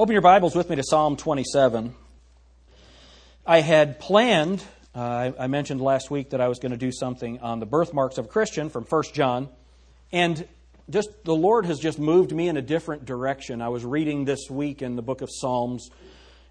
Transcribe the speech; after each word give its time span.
Open 0.00 0.14
your 0.14 0.22
Bibles 0.22 0.56
with 0.56 0.70
me 0.70 0.76
to 0.76 0.82
Psalm 0.82 1.18
27. 1.18 1.94
I 3.46 3.60
had 3.60 4.00
planned, 4.00 4.64
uh, 4.94 5.32
I 5.38 5.46
mentioned 5.46 5.82
last 5.82 6.10
week 6.10 6.30
that 6.30 6.40
I 6.40 6.48
was 6.48 6.58
going 6.58 6.72
to 6.72 6.78
do 6.78 6.90
something 6.90 7.38
on 7.40 7.60
the 7.60 7.66
birthmarks 7.66 8.16
of 8.16 8.24
a 8.24 8.28
Christian 8.28 8.70
from 8.70 8.84
1 8.84 9.02
John. 9.12 9.50
And 10.10 10.48
just 10.88 11.10
the 11.24 11.34
Lord 11.34 11.66
has 11.66 11.78
just 11.78 11.98
moved 11.98 12.32
me 12.32 12.48
in 12.48 12.56
a 12.56 12.62
different 12.62 13.04
direction. 13.04 13.60
I 13.60 13.68
was 13.68 13.84
reading 13.84 14.24
this 14.24 14.48
week 14.48 14.80
in 14.80 14.96
the 14.96 15.02
book 15.02 15.20
of 15.20 15.28
Psalms, 15.30 15.90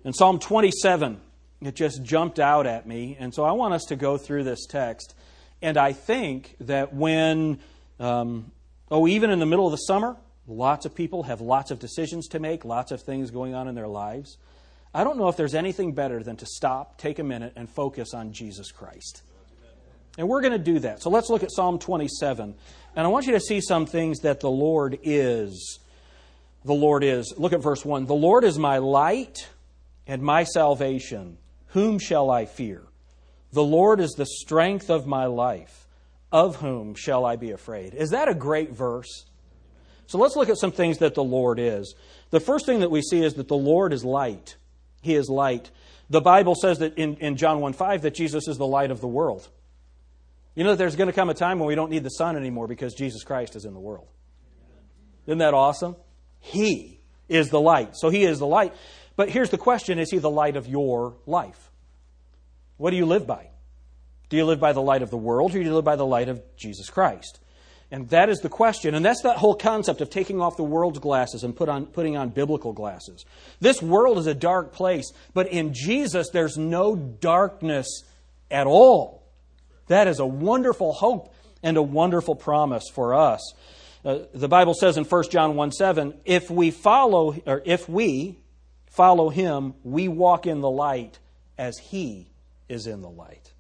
and 0.04 0.16
Psalm 0.16 0.38
27, 0.38 1.20
it 1.64 1.74
just 1.74 2.04
jumped 2.04 2.38
out 2.38 2.68
at 2.68 2.86
me. 2.86 3.18
And 3.20 3.34
so 3.34 3.46
I 3.46 3.54
want 3.54 3.74
us 3.74 3.86
to 3.86 3.96
go 3.96 4.20
through 4.20 4.44
this 4.44 4.68
text. 4.68 5.16
And 5.60 5.76
I 5.76 5.94
think 5.94 6.56
that 6.60 6.94
when, 6.94 7.62
um, 8.00 8.52
oh, 8.92 9.08
even 9.08 9.32
in 9.32 9.40
the 9.40 9.48
middle 9.48 9.66
of 9.66 9.72
the 9.72 9.78
summer, 9.78 10.18
lots 10.50 10.86
of 10.86 10.96
people 10.96 11.24
have 11.24 11.42
lots 11.42 11.72
of 11.72 11.80
decisions 11.80 12.28
to 12.30 12.40
make, 12.40 12.66
lots 12.66 12.92
of 12.92 13.02
things 13.02 13.32
going 13.32 13.54
on 13.54 13.68
in 13.68 13.76
their 13.76 13.88
lives. 13.88 14.38
I 14.94 15.04
don't 15.04 15.18
know 15.18 15.30
if 15.30 15.38
there's 15.38 15.56
anything 15.56 15.94
better 15.94 16.24
than 16.24 16.36
to 16.38 16.46
stop, 16.46 16.98
take 16.98 17.20
a 17.20 17.24
minute, 17.24 17.54
and 17.56 17.70
focus 17.70 18.14
on 18.14 18.34
Jesus 18.34 18.72
Christ. 18.72 19.22
And 20.18 20.28
we're 20.28 20.42
going 20.42 20.54
to 20.54 20.60
do 20.60 20.80
that. 20.80 21.02
So 21.02 21.10
let's 21.10 21.30
look 21.30 21.44
at 21.44 21.52
Psalm 21.52 21.80
27. 21.80 22.56
And 22.96 23.06
I 23.06 23.10
want 23.10 23.28
you 23.28 23.34
to 23.34 23.40
see 23.40 23.62
some 23.62 23.86
things 23.86 24.20
that 24.20 24.40
the 24.40 24.50
Lord 24.50 25.00
is. 25.04 25.80
The 26.66 26.74
Lord 26.74 27.04
is. 27.04 27.34
Look 27.38 27.54
at 27.54 27.62
verse 27.62 27.86
1. 27.86 28.06
The 28.06 28.16
Lord 28.16 28.44
is 28.44 28.58
my 28.58 28.80
light 28.80 29.48
and 30.08 30.22
my 30.22 30.44
salvation. 30.44 31.38
Whom 31.68 32.00
shall 32.00 32.32
I 32.32 32.46
fear? 32.46 32.84
The 33.54 33.64
Lord 33.64 34.00
is 34.00 34.12
the 34.12 34.26
strength 34.26 34.90
of 34.90 35.06
my 35.06 35.26
life. 35.26 35.88
Of 36.32 36.58
whom 36.58 36.96
shall 36.96 37.26
I 37.26 37.36
be 37.36 37.52
afraid? 37.52 37.94
Is 37.94 38.10
that 38.10 38.28
a 38.28 38.36
great 38.36 38.72
verse? 38.72 39.26
So 40.10 40.18
let's 40.18 40.36
look 40.36 40.50
at 40.50 40.58
some 40.58 40.72
things 40.72 40.98
that 40.98 41.14
the 41.14 41.24
Lord 41.24 41.60
is. 41.60 41.94
The 42.32 42.40
first 42.40 42.66
thing 42.66 42.80
that 42.80 42.90
we 42.90 43.04
see 43.04 43.24
is 43.24 43.36
that 43.36 43.48
the 43.48 43.56
Lord 43.56 43.94
is 43.94 44.04
light. 44.04 44.56
He 45.04 45.14
is 45.14 45.30
light. 45.30 45.70
The 46.10 46.20
Bible 46.20 46.56
says 46.56 46.80
that 46.80 46.98
in, 46.98 47.18
in 47.18 47.38
John 47.38 47.62
1 47.62 47.74
5 47.74 48.02
that 48.02 48.16
Jesus 48.16 48.48
is 48.48 48.58
the 48.58 48.66
light 48.66 48.90
of 48.90 49.02
the 49.02 49.08
world. 49.08 49.48
You 50.56 50.64
know, 50.64 50.72
that 50.72 50.78
there's 50.78 50.96
going 50.96 51.10
to 51.10 51.14
come 51.14 51.30
a 51.30 51.36
time 51.36 51.60
when 51.60 51.68
we 51.68 51.76
don't 51.76 51.92
need 51.92 52.04
the 52.04 52.10
sun 52.10 52.36
anymore 52.36 52.68
because 52.68 52.96
Jesus 52.96 53.24
Christ 53.24 53.56
is 53.56 53.66
in 53.66 53.76
the 53.76 53.80
world. 53.80 54.08
Isn't 55.28 55.38
that 55.38 55.54
awesome? 55.54 55.96
He 56.40 57.02
is 57.28 57.52
the 57.52 57.62
light. 57.62 57.92
So 57.94 58.10
He 58.10 58.24
is 58.24 58.40
the 58.40 58.48
light. 58.48 58.74
But 59.16 59.30
here's 59.30 59.52
the 59.52 59.60
question 59.60 60.00
Is 60.00 60.10
He 60.10 60.18
the 60.18 60.28
light 60.28 60.56
of 60.56 60.66
your 60.66 61.18
life? 61.28 61.70
What 62.78 62.90
do 62.90 62.98
you 62.98 63.06
live 63.06 63.28
by? 63.28 63.52
Do 64.30 64.38
you 64.38 64.46
live 64.46 64.60
by 64.60 64.74
the 64.74 64.82
light 64.82 65.04
of 65.04 65.12
the 65.12 65.18
world 65.18 65.52
or 65.52 65.60
do 65.60 65.64
you 65.64 65.76
live 65.76 65.86
by 65.86 65.98
the 65.98 66.06
light 66.06 66.30
of 66.30 66.42
Jesus 66.58 66.90
Christ? 66.90 67.40
And 67.92 68.08
that 68.10 68.30
is 68.30 68.40
the 68.40 68.50
question. 68.50 68.94
And 68.94 69.04
that's 69.04 69.24
that 69.24 69.38
whole 69.38 69.56
concept 69.56 70.02
of 70.02 70.10
taking 70.10 70.40
off 70.42 70.58
the 70.58 70.64
world's 70.64 71.00
glasses 71.00 71.44
and 71.44 71.56
put 71.56 71.70
on, 71.70 71.88
putting 71.88 72.16
on 72.16 72.30
biblical 72.30 72.72
glasses. 72.72 73.26
This 73.60 73.82
world 73.82 74.20
is 74.20 74.28
a 74.28 74.36
dark 74.36 74.74
place, 74.74 75.12
but 75.34 75.48
in 75.48 75.74
Jesus, 75.74 76.30
there's 76.30 76.58
no 76.58 76.96
darkness 76.96 78.04
at 78.52 78.68
all. 78.68 79.24
That 79.88 80.08
is 80.08 80.20
a 80.20 80.26
wonderful 80.26 80.94
hope 80.94 81.34
and 81.64 81.78
a 81.78 81.82
wonderful 81.82 82.36
promise 82.36 82.84
for 82.94 83.16
us. 83.16 83.54
Uh, 84.06 84.20
the 84.34 84.48
Bible 84.48 84.74
says 84.74 84.98
in 84.98 85.04
1 85.04 85.24
John 85.30 85.56
1 85.56 85.72
7, 85.72 86.14
if 86.26 86.50
we 86.50 86.72
follow, 86.72 87.36
or 87.46 87.62
if 87.66 87.90
we 87.90 88.38
follow 88.86 89.30
him, 89.30 89.74
we 89.84 90.08
walk 90.08 90.46
in 90.46 90.62
the 90.62 90.70
light 90.70 91.20
as 91.58 91.78
he 91.80 92.28
is 92.70 92.88
in 92.88 93.02
the 93.02 93.10
light. 93.10 93.52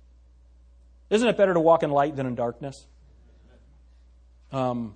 Isn't 1.09 1.27
it 1.27 1.35
better 1.35 1.53
to 1.53 1.59
walk 1.59 1.81
in 1.83 1.89
light 1.89 2.15
than 2.15 2.27
in 2.27 2.35
darkness? 2.35 2.85
Um, 4.51 4.95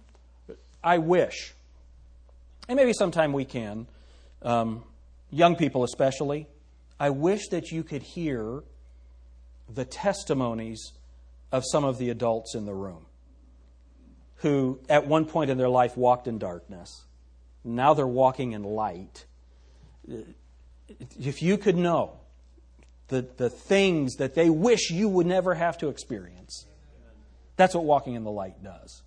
I 0.83 0.97
wish, 0.97 1.53
and 2.67 2.75
maybe 2.75 2.93
sometime 2.93 3.33
we 3.33 3.45
can, 3.45 3.87
um, 4.41 4.83
young 5.29 5.55
people 5.55 5.83
especially, 5.83 6.47
I 6.99 7.09
wish 7.09 7.47
that 7.49 7.71
you 7.71 7.83
could 7.83 8.01
hear 8.01 8.63
the 9.73 9.85
testimonies 9.85 10.93
of 11.51 11.63
some 11.71 11.83
of 11.83 11.97
the 11.97 12.09
adults 12.09 12.55
in 12.55 12.65
the 12.65 12.73
room 12.73 13.05
who, 14.37 14.79
at 14.89 15.07
one 15.07 15.25
point 15.25 15.49
in 15.49 15.57
their 15.57 15.69
life, 15.69 15.95
walked 15.95 16.27
in 16.27 16.37
darkness. 16.37 17.05
Now 17.63 17.93
they're 17.93 18.05
walking 18.05 18.51
in 18.51 18.63
light. 18.63 19.25
If 21.17 21.41
you 21.41 21.57
could 21.57 21.77
know 21.77 22.19
the, 23.07 23.21
the 23.37 23.49
things 23.49 24.15
that 24.15 24.35
they 24.35 24.49
wish 24.49 24.89
you 24.89 25.07
would 25.07 25.27
never 25.27 25.53
have 25.53 25.77
to 25.77 25.87
experience, 25.87 26.65
that's 27.55 27.73
what 27.73 27.85
walking 27.85 28.15
in 28.15 28.23
the 28.23 28.31
light 28.31 28.61
does. 28.63 29.02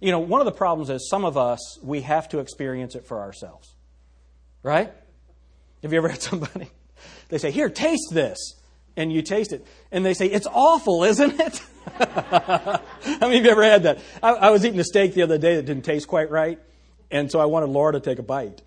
You 0.00 0.10
know, 0.10 0.18
one 0.18 0.40
of 0.40 0.44
the 0.44 0.52
problems 0.52 0.90
is 0.90 1.08
some 1.08 1.24
of 1.24 1.36
us, 1.36 1.78
we 1.82 2.02
have 2.02 2.28
to 2.30 2.38
experience 2.38 2.94
it 2.94 3.06
for 3.06 3.20
ourselves. 3.20 3.74
Right? 4.62 4.92
Have 5.82 5.92
you 5.92 5.98
ever 5.98 6.08
had 6.10 6.22
somebody, 6.22 6.70
they 7.28 7.38
say, 7.38 7.50
Here, 7.50 7.68
taste 7.68 8.10
this 8.12 8.54
and 8.96 9.12
you 9.12 9.20
taste 9.20 9.52
it, 9.52 9.66
and 9.92 10.04
they 10.04 10.14
say, 10.14 10.26
It's 10.26 10.46
awful, 10.46 11.04
isn't 11.04 11.38
it? 11.38 11.62
How 11.98 12.80
many 13.20 13.38
of 13.38 13.44
you 13.44 13.50
ever 13.50 13.62
had 13.62 13.84
that? 13.84 13.98
I, 14.22 14.32
I, 14.32 14.50
was 14.50 14.64
eating 14.64 14.80
a 14.80 14.84
steak 14.84 15.14
the 15.14 15.22
other 15.22 15.38
day 15.38 15.56
that 15.56 15.66
didn't 15.66 15.84
taste 15.84 16.08
quite 16.08 16.30
right, 16.30 16.58
and 17.10 17.30
so 17.30 17.38
I 17.38 17.44
wanted 17.44 17.68
Laura 17.68 17.92
to 17.92 18.00
take 18.00 18.18
a 18.18 18.22
bite. 18.22 18.62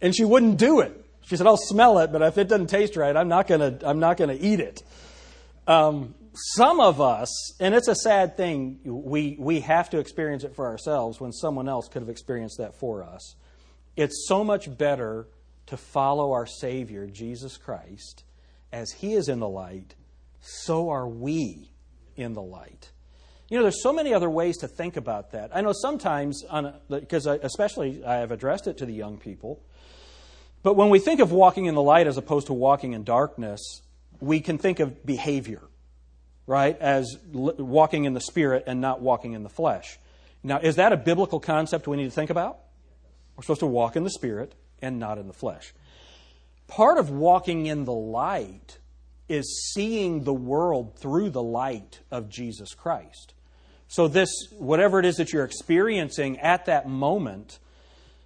And 0.00 0.14
she 0.14 0.24
wouldn't 0.24 0.56
do 0.56 0.80
it. 0.80 1.04
She 1.26 1.36
said, 1.36 1.46
I'll 1.46 1.56
smell 1.56 1.98
it, 1.98 2.12
but 2.12 2.22
if 2.22 2.38
it 2.38 2.48
doesn't 2.48 2.68
taste 2.68 2.96
right, 2.96 3.14
I'm 3.16 3.28
not 3.28 3.46
going 3.46 3.78
to 3.78 3.88
I'm 3.88 4.00
not 4.00 4.16
gonna 4.16 4.36
eat 4.38 4.60
it. 4.60 4.82
Um, 5.66 6.14
some 6.34 6.80
of 6.80 7.00
us, 7.00 7.54
and 7.60 7.74
it's 7.74 7.88
a 7.88 7.94
sad 7.94 8.36
thing, 8.36 8.80
we, 8.84 9.36
we 9.38 9.60
have 9.60 9.90
to 9.90 9.98
experience 9.98 10.44
it 10.44 10.54
for 10.54 10.66
ourselves 10.66 11.20
when 11.20 11.32
someone 11.32 11.68
else 11.68 11.88
could 11.88 12.02
have 12.02 12.08
experienced 12.08 12.58
that 12.58 12.74
for 12.78 13.02
us. 13.02 13.36
It's 13.96 14.26
so 14.26 14.42
much 14.42 14.76
better 14.76 15.26
to 15.66 15.76
follow 15.76 16.32
our 16.32 16.46
Savior, 16.46 17.06
Jesus 17.06 17.56
Christ, 17.56 18.24
as 18.72 18.90
He 18.92 19.14
is 19.14 19.28
in 19.28 19.40
the 19.40 19.48
light, 19.48 19.94
so 20.40 20.90
are 20.90 21.08
we 21.08 21.70
in 22.16 22.32
the 22.32 22.42
light. 22.42 22.90
You 23.48 23.58
know, 23.58 23.64
there's 23.64 23.82
so 23.82 23.92
many 23.92 24.14
other 24.14 24.30
ways 24.30 24.56
to 24.58 24.68
think 24.68 24.96
about 24.96 25.32
that. 25.32 25.54
I 25.54 25.60
know 25.60 25.72
sometimes, 25.74 26.42
because 26.88 27.26
especially 27.26 28.02
I 28.04 28.16
have 28.16 28.30
addressed 28.30 28.66
it 28.66 28.78
to 28.78 28.86
the 28.86 28.94
young 28.94 29.18
people, 29.18 29.62
but 30.62 30.74
when 30.74 30.88
we 30.88 30.98
think 30.98 31.20
of 31.20 31.32
walking 31.32 31.66
in 31.66 31.74
the 31.74 31.82
light 31.82 32.06
as 32.06 32.16
opposed 32.16 32.46
to 32.46 32.54
walking 32.54 32.94
in 32.94 33.04
darkness, 33.04 33.82
we 34.20 34.40
can 34.40 34.56
think 34.56 34.80
of 34.80 35.04
behavior, 35.04 35.62
right, 36.46 36.78
as 36.80 37.16
walking 37.32 38.04
in 38.04 38.14
the 38.14 38.20
spirit 38.20 38.64
and 38.66 38.80
not 38.80 39.00
walking 39.00 39.32
in 39.32 39.42
the 39.42 39.48
flesh. 39.48 39.98
Now, 40.42 40.58
is 40.58 40.76
that 40.76 40.92
a 40.92 40.96
biblical 40.96 41.40
concept 41.40 41.86
we 41.86 41.96
need 41.96 42.04
to 42.04 42.10
think 42.10 42.30
about? 42.30 42.58
We're 43.36 43.42
supposed 43.42 43.60
to 43.60 43.66
walk 43.66 43.96
in 43.96 44.04
the 44.04 44.10
spirit 44.10 44.54
and 44.80 44.98
not 44.98 45.18
in 45.18 45.28
the 45.28 45.32
flesh. 45.32 45.72
Part 46.66 46.98
of 46.98 47.10
walking 47.10 47.66
in 47.66 47.84
the 47.84 47.92
light 47.92 48.78
is 49.28 49.72
seeing 49.72 50.24
the 50.24 50.34
world 50.34 50.98
through 50.98 51.30
the 51.30 51.42
light 51.42 52.00
of 52.10 52.28
Jesus 52.28 52.74
Christ. 52.74 53.34
So, 53.88 54.08
this, 54.08 54.30
whatever 54.58 54.98
it 54.98 55.04
is 55.04 55.16
that 55.16 55.32
you're 55.32 55.44
experiencing 55.44 56.40
at 56.40 56.66
that 56.66 56.88
moment, 56.88 57.58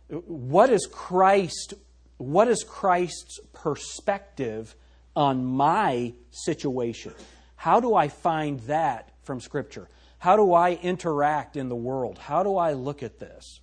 what 0.08 0.70
is 0.70 0.86
Christ, 0.86 1.74
what 2.18 2.48
is 2.48 2.64
Christ's 2.64 3.40
perspective 3.52 4.76
on 5.14 5.44
my 5.44 6.14
situation? 6.30 7.14
How 7.56 7.80
do 7.80 7.94
I 7.94 8.08
find 8.08 8.60
that 8.60 9.10
from 9.24 9.40
Scripture? 9.40 9.88
How 10.18 10.36
do 10.36 10.52
I 10.52 10.72
interact 10.74 11.56
in 11.56 11.68
the 11.68 11.76
world? 11.76 12.18
How 12.18 12.42
do 12.42 12.56
I 12.56 12.72
look 12.72 13.02
at 13.02 13.18
this? 13.18 13.60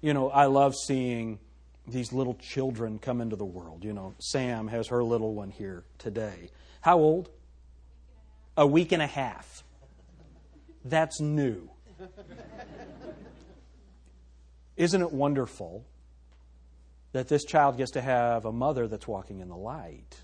You 0.00 0.14
know, 0.14 0.30
I 0.30 0.46
love 0.46 0.74
seeing 0.74 1.38
these 1.86 2.12
little 2.12 2.34
children 2.34 2.98
come 2.98 3.20
into 3.20 3.36
the 3.36 3.44
world. 3.44 3.84
You 3.84 3.92
know, 3.92 4.14
Sam 4.18 4.68
has 4.68 4.88
her 4.88 5.02
little 5.02 5.34
one 5.34 5.50
here 5.50 5.84
today. 5.98 6.50
How 6.80 6.98
old? 6.98 7.30
A 8.56 8.66
week 8.66 8.92
and 8.92 9.02
a 9.02 9.06
half. 9.06 9.64
That's 10.84 11.20
new. 11.20 11.70
Isn't 14.76 15.02
it 15.02 15.12
wonderful 15.12 15.84
that 17.12 17.28
this 17.28 17.44
child 17.44 17.76
gets 17.76 17.90
to 17.92 18.00
have 18.00 18.44
a 18.44 18.52
mother 18.52 18.88
that's 18.88 19.06
walking 19.06 19.40
in 19.40 19.48
the 19.48 19.56
light? 19.56 20.16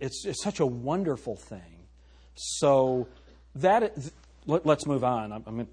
It's, 0.00 0.24
it's 0.24 0.42
such 0.42 0.60
a 0.60 0.66
wonderful 0.66 1.36
thing. 1.36 1.86
So 2.34 3.08
that 3.56 3.96
let, 4.46 4.66
us 4.66 4.86
move 4.86 5.04
on. 5.04 5.32
I, 5.32 5.40
I, 5.46 5.50
mean, 5.50 5.68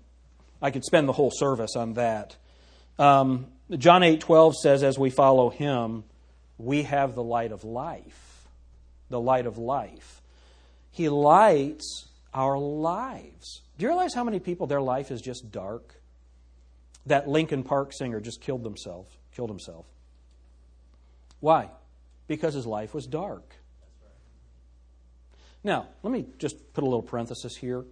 I 0.62 0.72
could 0.72 0.84
spend 0.84 1.08
the 1.08 1.14
whole 1.14 1.32
service 1.32 1.76
on 1.76 1.94
that. 1.94 2.36
Um, 2.98 3.48
John 3.72 4.04
eight 4.04 4.22
twelve 4.22 4.56
says, 4.56 4.84
"As 4.84 5.00
we 5.00 5.10
follow 5.10 5.50
Him, 5.50 6.04
we 6.58 6.84
have 6.84 7.16
the 7.16 7.24
light 7.24 7.52
of 7.52 7.64
life." 7.64 8.48
The 9.10 9.20
light 9.20 9.46
of 9.46 9.58
life. 9.58 10.22
He 10.92 11.10
lights 11.10 12.08
our 12.34 12.58
lives. 12.58 13.62
Do 13.78 13.84
you 13.84 13.90
realize 13.90 14.14
how 14.14 14.24
many 14.24 14.40
people 14.40 14.66
their 14.66 14.82
life 14.82 15.12
is 15.12 15.22
just 15.22 15.52
dark? 15.52 16.02
That 17.06 17.28
Linkin 17.28 17.64
Park 17.64 17.94
singer 17.94 18.20
just 18.20 18.42
killed 18.42 18.64
himself. 18.64 19.08
Killed 19.36 19.50
himself. 19.50 19.86
Why? 21.42 21.70
Because 22.28 22.54
his 22.54 22.66
life 22.66 22.94
was 22.94 23.06
dark. 23.06 23.56
Now, 25.64 25.88
let 26.02 26.12
me 26.12 26.26
just 26.38 26.74
put 26.74 26.84
a 26.84 26.88
little 26.88 27.02
parenthesis 27.02 27.56
here. 27.56 27.86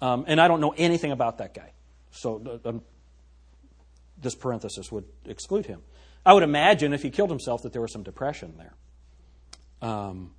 Um, 0.00 0.24
and 0.26 0.40
I 0.40 0.48
don't 0.48 0.60
know 0.60 0.74
anything 0.76 1.12
about 1.12 1.38
that 1.38 1.54
guy. 1.54 1.72
So 2.10 2.60
uh, 2.64 2.68
um, 2.68 2.82
this 4.20 4.34
parenthesis 4.34 4.92
would 4.92 5.04
exclude 5.24 5.66
him. 5.66 5.80
I 6.26 6.32
would 6.32 6.42
imagine 6.42 6.92
if 6.92 7.02
he 7.02 7.10
killed 7.10 7.30
himself 7.30 7.62
that 7.62 7.72
there 7.72 7.82
was 7.82 7.92
some 7.92 8.02
depression 8.02 8.54
there. 8.58 8.74
Um, 9.88 10.32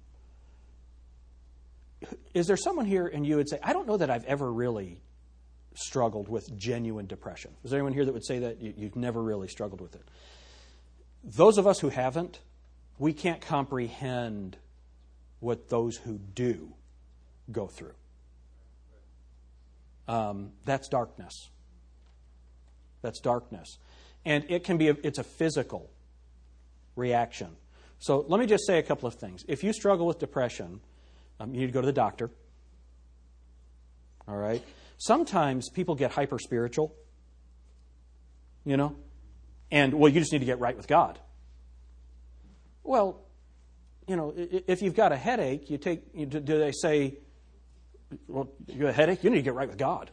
is 2.34 2.48
there 2.48 2.58
someone 2.58 2.86
here 2.86 3.08
and 3.08 3.26
you 3.26 3.38
would 3.38 3.50
say, 3.50 3.60
I 3.64 3.74
don't 3.74 3.88
know 3.88 3.98
that 3.98 4.10
I've 4.10 4.26
ever 4.26 4.52
really 4.52 5.02
struggled 5.76 6.30
with 6.30 6.56
genuine 6.58 7.08
depression? 7.08 7.52
Is 7.64 7.72
there 7.72 7.80
anyone 7.80 7.94
here 7.94 8.06
that 8.06 8.14
would 8.14 8.26
say 8.26 8.40
that 8.40 8.62
you've 8.62 8.96
never 8.96 9.22
really 9.22 9.48
struggled 9.48 9.82
with 9.82 9.96
it? 9.96 10.04
Those 11.24 11.58
of 11.58 11.66
us 11.66 11.80
who 11.80 11.90
haven't, 11.90 12.40
we 12.98 13.14
can't 13.14 13.42
comprehend 13.42 14.58
what 15.40 15.70
those 15.70 15.98
who 15.98 16.18
do 16.18 16.74
go 17.52 17.68
through. 17.68 17.94
Um, 20.08 20.52
that's 20.66 20.88
darkness. 20.88 21.50
That's 23.02 23.20
darkness. 23.20 23.78
And 24.24 24.46
it 24.50 24.64
can 24.64 24.78
be, 24.78 24.90
a, 24.90 24.98
it's 25.04 25.20
a 25.20 25.24
physical 25.24 25.90
reaction. 26.96 27.50
So 28.00 28.26
let 28.28 28.40
me 28.40 28.46
just 28.46 28.66
say 28.66 28.80
a 28.80 28.84
couple 28.84 29.08
of 29.08 29.16
things. 29.16 29.44
If 29.48 29.64
you 29.64 29.74
struggle 29.74 30.08
with 30.08 30.20
depression, 30.20 30.82
um, 31.40 31.54
you 31.54 31.62
need 31.62 31.68
to 31.68 31.72
go 31.72 31.82
to 31.82 31.86
the 31.86 31.94
doctor. 31.94 32.32
All 34.28 34.38
right? 34.38 34.64
Sometimes 34.98 35.70
people 35.70 35.96
get 35.96 36.12
hyper 36.12 36.40
spiritual, 36.40 36.94
you 38.64 38.78
know, 38.78 38.96
and, 39.72 39.94
well, 39.94 40.12
you 40.12 40.20
just 40.20 40.32
need 40.32 40.40
to 40.40 40.46
get 40.46 40.60
right 40.60 40.76
with 40.76 40.88
God. 40.88 41.20
Well, 42.84 43.25
you 44.08 44.16
know, 44.16 44.34
if 44.36 44.82
you've 44.82 44.96
got 44.96 45.12
a 45.12 45.18
headache, 45.18 45.70
you 45.70 45.78
take, 45.78 46.04
you, 46.14 46.26
do 46.26 46.60
they 46.60 46.72
say, 46.72 47.16
well, 48.28 48.50
you 48.68 48.86
have 48.86 48.94
a 48.94 48.94
headache? 48.94 49.24
You 49.24 49.30
need 49.30 49.38
to 49.38 49.42
get 49.42 49.54
right 49.54 49.68
with 49.68 49.78
God. 49.78 50.12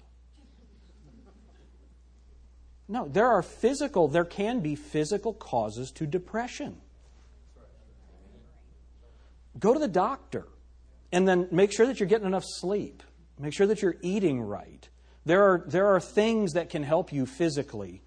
No, 2.88 3.08
there 3.08 3.28
are 3.28 3.42
physical, 3.42 4.08
there 4.08 4.24
can 4.24 4.60
be 4.60 4.74
physical 4.74 5.32
causes 5.32 5.90
to 5.92 6.06
depression. 6.06 6.76
Go 9.58 9.72
to 9.72 9.78
the 9.78 9.88
doctor 9.88 10.48
and 11.12 11.28
then 11.28 11.48
make 11.50 11.72
sure 11.72 11.86
that 11.86 12.00
you're 12.00 12.08
getting 12.08 12.26
enough 12.26 12.44
sleep. 12.44 13.02
Make 13.38 13.54
sure 13.54 13.66
that 13.66 13.82
you're 13.82 13.96
eating 14.02 14.40
right. 14.40 14.88
There 15.24 15.42
are, 15.42 15.64
there 15.66 15.86
are 15.88 16.00
things 16.00 16.54
that 16.54 16.70
can 16.70 16.82
help 16.82 17.12
you 17.12 17.26
physically 17.26 18.02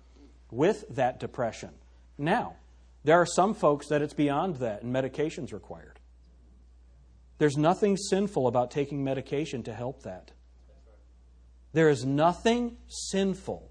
with 0.51 0.85
that 0.89 1.19
depression. 1.19 1.71
Now, 2.17 2.55
there 3.05 3.21
are 3.21 3.25
some 3.25 3.53
folks 3.53 3.87
that 3.89 4.01
it's 4.01 4.15
beyond 4.15 4.55
that 4.57 4.81
and 4.81 4.91
medication's 4.91 5.53
required. 5.53 5.99
There's 7.37 7.55
nothing 7.55 7.97
sinful 7.97 8.47
about 8.47 8.71
taking 8.71 9.03
medication 9.03 9.61
to 9.63 9.73
help 9.73 10.03
that. 10.03 10.31
There 11.71 11.89
is 11.89 12.03
nothing 12.03 12.77
sinful 12.87 13.69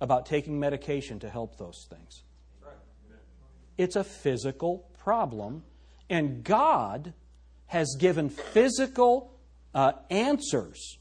about 0.00 0.26
taking 0.26 0.60
medication 0.60 1.18
to 1.20 1.28
help 1.28 1.56
those 1.58 1.88
things. 1.90 2.22
It's 3.76 3.96
a 3.96 4.04
physical 4.04 4.90
problem, 4.98 5.64
and 6.08 6.44
God 6.44 7.14
has 7.66 7.96
given 7.98 8.28
physical 8.28 9.32
uh, 9.74 9.92
answers 10.08 10.98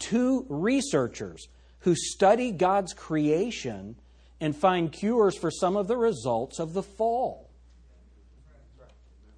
to 0.00 0.46
researchers 0.48 1.48
who 1.80 1.96
study 1.96 2.52
God's 2.52 2.92
creation 2.92 3.96
and 4.42 4.56
find 4.56 4.90
cures 4.90 5.38
for 5.38 5.52
some 5.52 5.76
of 5.76 5.86
the 5.86 5.96
results 5.96 6.58
of 6.58 6.72
the 6.72 6.82
fall. 6.82 7.48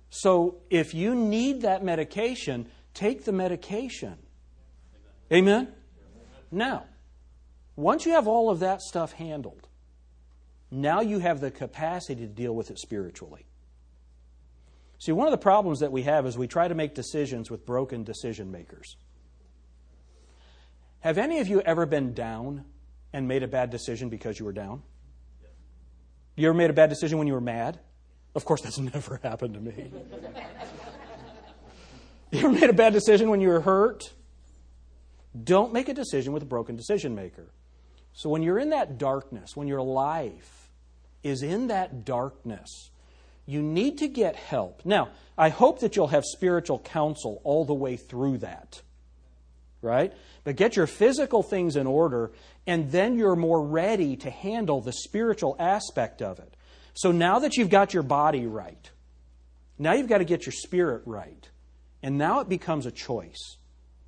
So 0.09 0.63
if 0.71 0.95
you 0.95 1.15
need 1.15 1.61
that 1.61 1.85
medication, 1.85 2.67
take 2.95 3.25
the 3.27 3.33
medication. 3.33 4.17
Amen? 5.31 5.69
Now, 6.51 6.87
once 7.77 8.07
you 8.07 8.13
have 8.13 8.27
all 8.27 8.49
of 8.49 8.61
that 8.61 8.81
stuff 8.81 9.13
handled, 9.13 9.69
now 10.71 11.03
you 11.03 11.19
have 11.19 11.41
the 11.41 11.51
capacity 11.51 12.23
to 12.23 12.27
deal 12.27 12.55
with 12.55 12.71
it 12.71 12.79
spiritually. 12.79 13.45
See, 14.99 15.13
one 15.13 15.27
of 15.27 15.33
the 15.33 15.39
problems 15.39 15.81
that 15.81 15.93
we 15.93 16.05
have 16.05 16.25
is 16.25 16.39
we 16.39 16.47
try 16.47 16.67
to 16.67 16.75
make 16.75 16.95
decisions 16.95 17.51
with 17.51 17.67
broken 17.67 18.05
decision 18.05 18.51
makers. 18.51 18.97
Have 21.01 21.19
any 21.19 21.41
of 21.41 21.49
you 21.49 21.61
ever 21.61 21.85
been 21.85 22.15
down 22.15 22.65
and 23.13 23.29
made 23.29 23.43
a 23.43 23.49
bad 23.49 23.69
decision 23.69 24.09
because 24.09 24.39
you 24.39 24.47
were 24.47 24.53
down? 24.53 24.83
You 26.37 26.49
ever 26.49 26.57
made 26.57 26.71
a 26.71 26.75
bad 26.75 26.91
decision 26.91 27.19
when 27.19 27.27
you 27.27 27.35
were 27.35 27.41
mad? 27.41 27.79
Of 28.35 28.45
course, 28.45 28.63
that's 28.63 28.79
never 28.95 29.21
happened 29.23 29.55
to 29.55 29.61
me. 29.61 29.91
you 32.33 32.39
ever 32.41 32.51
made 32.51 32.71
a 32.71 32.75
bad 32.75 32.93
decision 32.93 33.31
when 33.31 33.41
you 33.41 33.49
were 33.49 33.61
hurt? 33.61 34.13
Don't 35.43 35.73
make 35.73 35.89
a 35.89 35.95
decision 35.95 36.33
with 36.33 36.43
a 36.43 36.47
broken 36.47 36.77
decision 36.77 37.15
maker. 37.15 37.47
So 38.13 38.29
when 38.29 38.43
you're 38.43 38.59
in 38.59 38.71
that 38.71 38.99
darkness, 38.99 39.57
when 39.57 39.67
your 39.67 39.83
life 39.83 40.71
is 41.23 41.43
in 41.43 41.69
that 41.69 42.05
darkness, 42.05 42.91
you 43.47 43.61
need 43.61 43.99
to 43.99 44.09
get 44.09 44.37
help. 44.37 44.83
Now, 44.85 45.09
I 45.37 45.49
hope 45.49 45.81
that 45.81 45.97
you'll 45.97 46.09
have 46.09 46.25
spiritual 46.25 46.79
counsel 46.79 47.41
all 47.45 47.65
the 47.65 47.75
way 47.75 47.97
through 47.97 48.39
that. 48.39 48.81
Right? 49.83 50.15
But 50.45 50.57
get 50.57 50.77
your 50.77 50.87
physical 50.87 51.43
things 51.43 51.77
in 51.77 51.87
order, 51.87 52.33
and 52.67 52.91
then 52.91 53.17
you're 53.17 53.37
more 53.37 53.63
ready 53.63 54.17
to 54.17 54.31
handle 54.31 54.81
the 54.81 54.93
spiritual 54.93 55.57
aspect 55.59 56.23
of 56.23 56.39
it. 56.39 56.57
So 56.95 57.13
now 57.13 57.41
that 57.41 57.57
you've 57.57 57.71
got 57.71 57.93
your 57.93 58.03
body 58.03 58.47
right, 58.47 58.91
now 59.79 59.93
you've 59.95 60.09
got 60.09 60.19
to 60.19 60.25
get 60.25 60.47
your 60.47 60.53
spirit 60.53 61.03
right. 61.07 61.49
And 62.03 62.19
now 62.19 62.41
it 62.41 62.49
becomes 62.49 62.87
a 62.87 62.91
choice. 62.91 63.57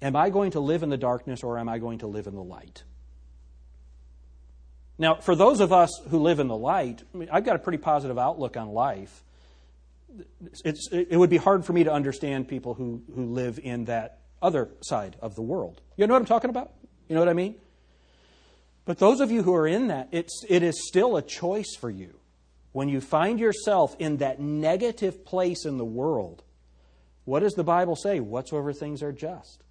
Am 0.01 0.15
I 0.15 0.31
going 0.31 0.53
to 0.53 0.61
live 0.61 0.83
in 0.83 0.91
the 0.91 0.97
darkness 0.97 1.43
or 1.43 1.59
am 1.59 1.69
I 1.69 1.79
going 1.79 1.99
to 1.99 2.07
live 2.07 2.27
in 2.27 2.35
the 2.35 2.43
light? 2.43 2.85
Now, 4.99 5.17
for 5.17 5.35
those 5.35 5.61
of 5.61 5.73
us 5.73 5.91
who 6.11 6.19
live 6.19 6.41
in 6.41 6.49
the 6.49 6.57
light, 6.57 7.03
I 7.15 7.17
mean, 7.17 7.29
I've 7.31 7.45
got 7.45 7.57
a 7.57 7.59
pretty 7.59 7.79
positive 7.79 8.19
outlook 8.19 8.57
on 8.57 8.69
life 8.69 9.25
it's, 10.65 10.89
it 10.93 11.17
would 11.17 11.31
be 11.31 11.37
hard 11.37 11.65
for 11.65 11.73
me 11.73 11.85
to 11.85 11.93
understand 11.93 12.49
people 12.49 12.75
who, 12.75 13.03
who 13.15 13.27
live 13.27 13.59
in 13.63 13.87
that 13.87 14.21
other 14.43 14.69
side 14.83 15.17
of 15.21 15.35
the 15.35 15.43
world. 15.43 15.81
You 15.97 16.07
know 16.07 16.15
what 16.15 16.21
I'm 16.21 16.27
talking 16.27 16.51
about? 16.51 16.73
You 17.09 17.15
know 17.15 17.21
what 17.21 17.29
I 17.29 17.35
mean? 17.35 17.57
But 18.87 18.99
those 18.99 19.21
of 19.21 19.31
you 19.31 19.43
who 19.43 19.55
are 19.55 19.67
in 19.67 19.89
that, 19.89 20.09
it's, 20.13 20.45
it 20.49 20.63
is 20.63 20.87
still 20.89 21.17
a 21.17 21.23
choice 21.23 21.77
for 21.79 21.91
you. 21.91 22.21
When 22.73 22.89
you 22.89 23.01
find 23.01 23.41
yourself 23.41 23.97
in 23.99 24.19
that 24.19 24.41
negative 24.41 25.25
place 25.25 25.67
in 25.67 25.77
the 25.77 25.85
world, 25.85 26.45
what 27.25 27.41
does 27.41 27.55
the 27.55 27.65
Bible 27.65 27.97
say? 27.97 28.21
Whatsoever 28.21 28.73
things 28.73 29.03
are 29.03 29.13
just, 29.13 29.65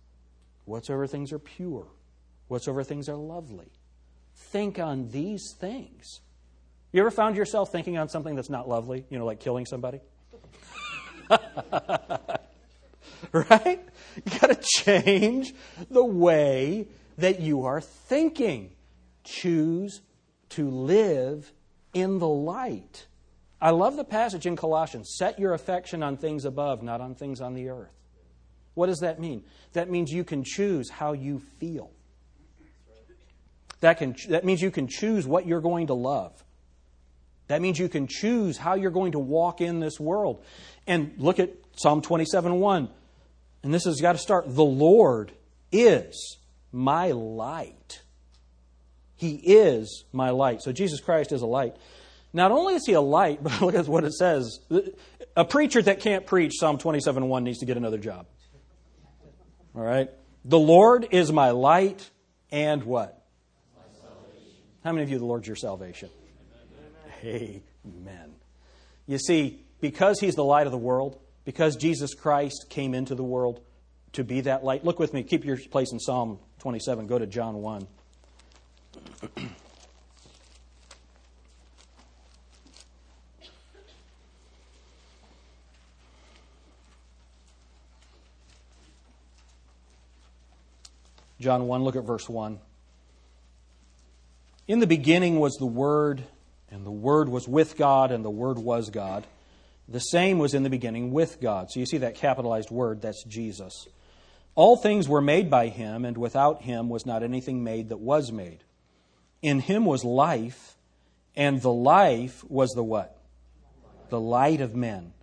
whatsoever 0.66 1.08
things 1.08 1.32
are 1.32 1.40
pure, 1.40 1.88
whatsoever 2.50 2.84
things 2.84 3.08
are 3.08 3.16
lovely. 3.16 3.72
Think 4.36 4.80
on 4.80 5.10
these 5.10 5.56
things. 5.58 6.20
You 6.92 7.00
ever 7.00 7.12
found 7.12 7.38
yourself 7.38 7.72
thinking 7.72 7.98
on 7.98 8.10
something 8.10 8.36
that's 8.36 8.50
not 8.50 8.68
lovely? 8.68 9.06
You 9.10 9.18
know, 9.18 9.26
like 9.26 9.40
killing 9.40 9.66
somebody? 9.66 10.02
right? 13.32 13.80
You 14.16 14.40
got 14.40 14.48
to 14.48 14.60
change 14.62 15.54
the 15.90 16.04
way 16.04 16.88
that 17.18 17.40
you 17.40 17.66
are 17.66 17.80
thinking. 17.80 18.72
Choose 19.26 20.02
to 20.50 20.70
live 20.70 21.52
in 21.94 22.20
the 22.20 22.28
light. 22.28 23.08
I 23.62 23.72
love 23.72 23.98
the 23.98 24.04
passage 24.04 24.46
in 24.46 24.56
Colossians 24.56 25.16
set 25.18 25.40
your 25.40 25.54
affection 25.54 26.04
on 26.04 26.18
things 26.18 26.46
above, 26.46 26.84
not 26.84 27.02
on 27.02 27.16
things 27.16 27.42
on 27.42 27.54
the 27.54 27.70
earth. 27.70 27.92
What 28.76 28.88
does 28.88 29.00
that 29.00 29.20
mean? 29.20 29.44
That 29.74 29.90
means 29.90 30.12
you 30.12 30.24
can 30.24 30.44
choose 30.44 30.90
how 30.90 31.14
you 31.14 31.40
feel. 31.60 31.92
That, 33.80 33.98
can, 33.98 34.16
that 34.30 34.46
means 34.46 34.62
you 34.62 34.72
can 34.72 34.88
choose 34.88 35.26
what 35.26 35.46
you're 35.46 35.62
going 35.62 35.88
to 35.88 35.94
love. 35.94 36.44
That 37.48 37.62
means 37.62 37.80
you 37.80 37.90
can 37.90 38.08
choose 38.08 38.58
how 38.58 38.76
you're 38.76 38.92
going 38.92 39.14
to 39.14 39.20
walk 39.20 39.62
in 39.62 39.80
this 39.80 40.00
world. 40.00 40.44
And 40.88 41.14
look 41.18 41.40
at 41.40 41.52
Psalm 41.76 42.02
27 42.02 42.60
1. 42.60 42.90
And 43.64 43.74
this 43.74 43.86
has 43.86 44.02
got 44.02 44.14
to 44.14 44.18
start. 44.18 44.46
The 44.48 44.64
Lord 44.64 45.32
is 45.72 46.38
my 46.72 47.12
light. 47.12 48.02
He 49.16 49.36
is 49.36 50.04
my 50.12 50.32
light. 50.32 50.62
So 50.62 50.72
Jesus 50.72 51.00
Christ 51.00 51.32
is 51.32 51.42
a 51.42 51.48
light. 51.48 51.76
Not 52.34 52.52
only 52.52 52.76
is 52.76 52.86
he 52.86 52.94
a 52.94 53.02
light, 53.02 53.40
but 53.44 53.62
look 53.62 53.76
at 53.76 53.88
what 53.88 54.04
it 54.04 54.14
says. 54.14 54.60
A 55.36 55.46
preacher 55.46 55.82
that 55.82 56.00
can't 56.00 56.26
preach 56.26 56.54
Psalm 56.60 56.78
27 56.78 57.28
1 57.28 57.44
needs 57.44 57.60
to 57.60 57.66
get 57.66 57.78
another 57.78 57.98
job. 57.98 58.28
All 59.76 59.84
right? 59.84 60.10
The 60.44 60.60
Lord 60.60 61.08
is 61.12 61.32
my 61.32 61.52
light 61.52 62.10
and 62.52 62.84
what? 62.84 63.24
How 64.84 64.92
many 64.92 65.04
of 65.04 65.10
you, 65.10 65.18
the 65.18 65.26
Lord's 65.26 65.48
your 65.48 65.56
salvation? 65.56 66.10
Amen. 67.24 68.36
You 69.08 69.18
see, 69.18 69.66
because 69.82 70.20
He's 70.20 70.36
the 70.36 70.44
light 70.44 70.68
of 70.68 70.72
the 70.72 70.78
world, 70.78 71.20
because 71.44 71.76
Jesus 71.76 72.14
Christ 72.14 72.68
came 72.70 72.94
into 72.94 73.16
the 73.16 73.24
world 73.24 73.62
to 74.14 74.24
be 74.24 74.42
that 74.42 74.64
light. 74.64 74.86
Look 74.86 75.00
with 75.00 75.14
me, 75.14 75.24
keep 75.24 75.44
your 75.44 75.58
place 75.58 75.92
in 75.92 76.00
Psalm 76.00 76.40
27. 76.60 77.08
Go 77.08 77.18
to 77.18 77.26
John 77.26 77.56
1. 77.56 77.88
John 91.40 91.68
1, 91.68 91.84
look 91.84 91.96
at 91.96 92.04
verse 92.04 92.28
1. 92.28 92.60
In 94.68 94.80
the 94.80 94.88
beginning 94.88 95.40
was 95.40 95.56
the 95.56 95.66
Word, 95.66 96.24
And 96.72 96.86
the 96.86 96.92
Word 96.92 97.30
was 97.30 97.48
with 97.48 97.78
God, 97.78 98.12
and 98.12 98.26
the 98.26 98.30
Word 98.30 98.58
was 98.58 98.90
God. 98.90 99.28
The 99.88 100.00
same 100.00 100.40
was 100.40 100.54
in 100.54 100.64
the 100.64 100.70
beginning 100.70 101.12
with 101.12 101.40
God. 101.40 101.70
So 101.70 101.80
you 101.80 101.86
see 101.86 102.00
that 102.00 102.16
capitalized 102.16 102.72
word, 102.72 103.02
that's 103.02 103.24
Jesus. 103.24 103.88
All 104.56 104.78
things 104.78 105.08
were 105.08 105.22
made 105.22 105.50
by 105.50 105.68
him, 105.68 106.06
and 106.06 106.18
without 106.18 106.64
him 106.64 106.90
was 106.90 107.06
not 107.06 107.22
anything 107.22 107.64
made 107.64 107.90
that 107.90 108.00
was 108.00 108.32
made. 108.32 108.64
In 109.46 109.60
him 109.60 109.86
was 109.86 110.04
life, 110.04 110.76
and 111.36 111.62
the 111.62 111.72
life 111.72 112.44
was 112.50 112.72
the 112.72 112.84
what? 112.84 113.16
The 114.10 114.20
light 114.20 114.60
of 114.60 114.76
men. 114.76 115.14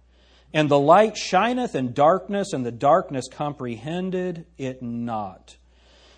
And 0.54 0.68
the 0.68 0.78
light 0.78 1.16
shineth 1.16 1.74
in 1.74 1.92
darkness, 1.92 2.52
and 2.52 2.64
the 2.64 2.70
darkness 2.70 3.26
comprehended 3.28 4.46
it 4.56 4.80
not. 4.80 5.56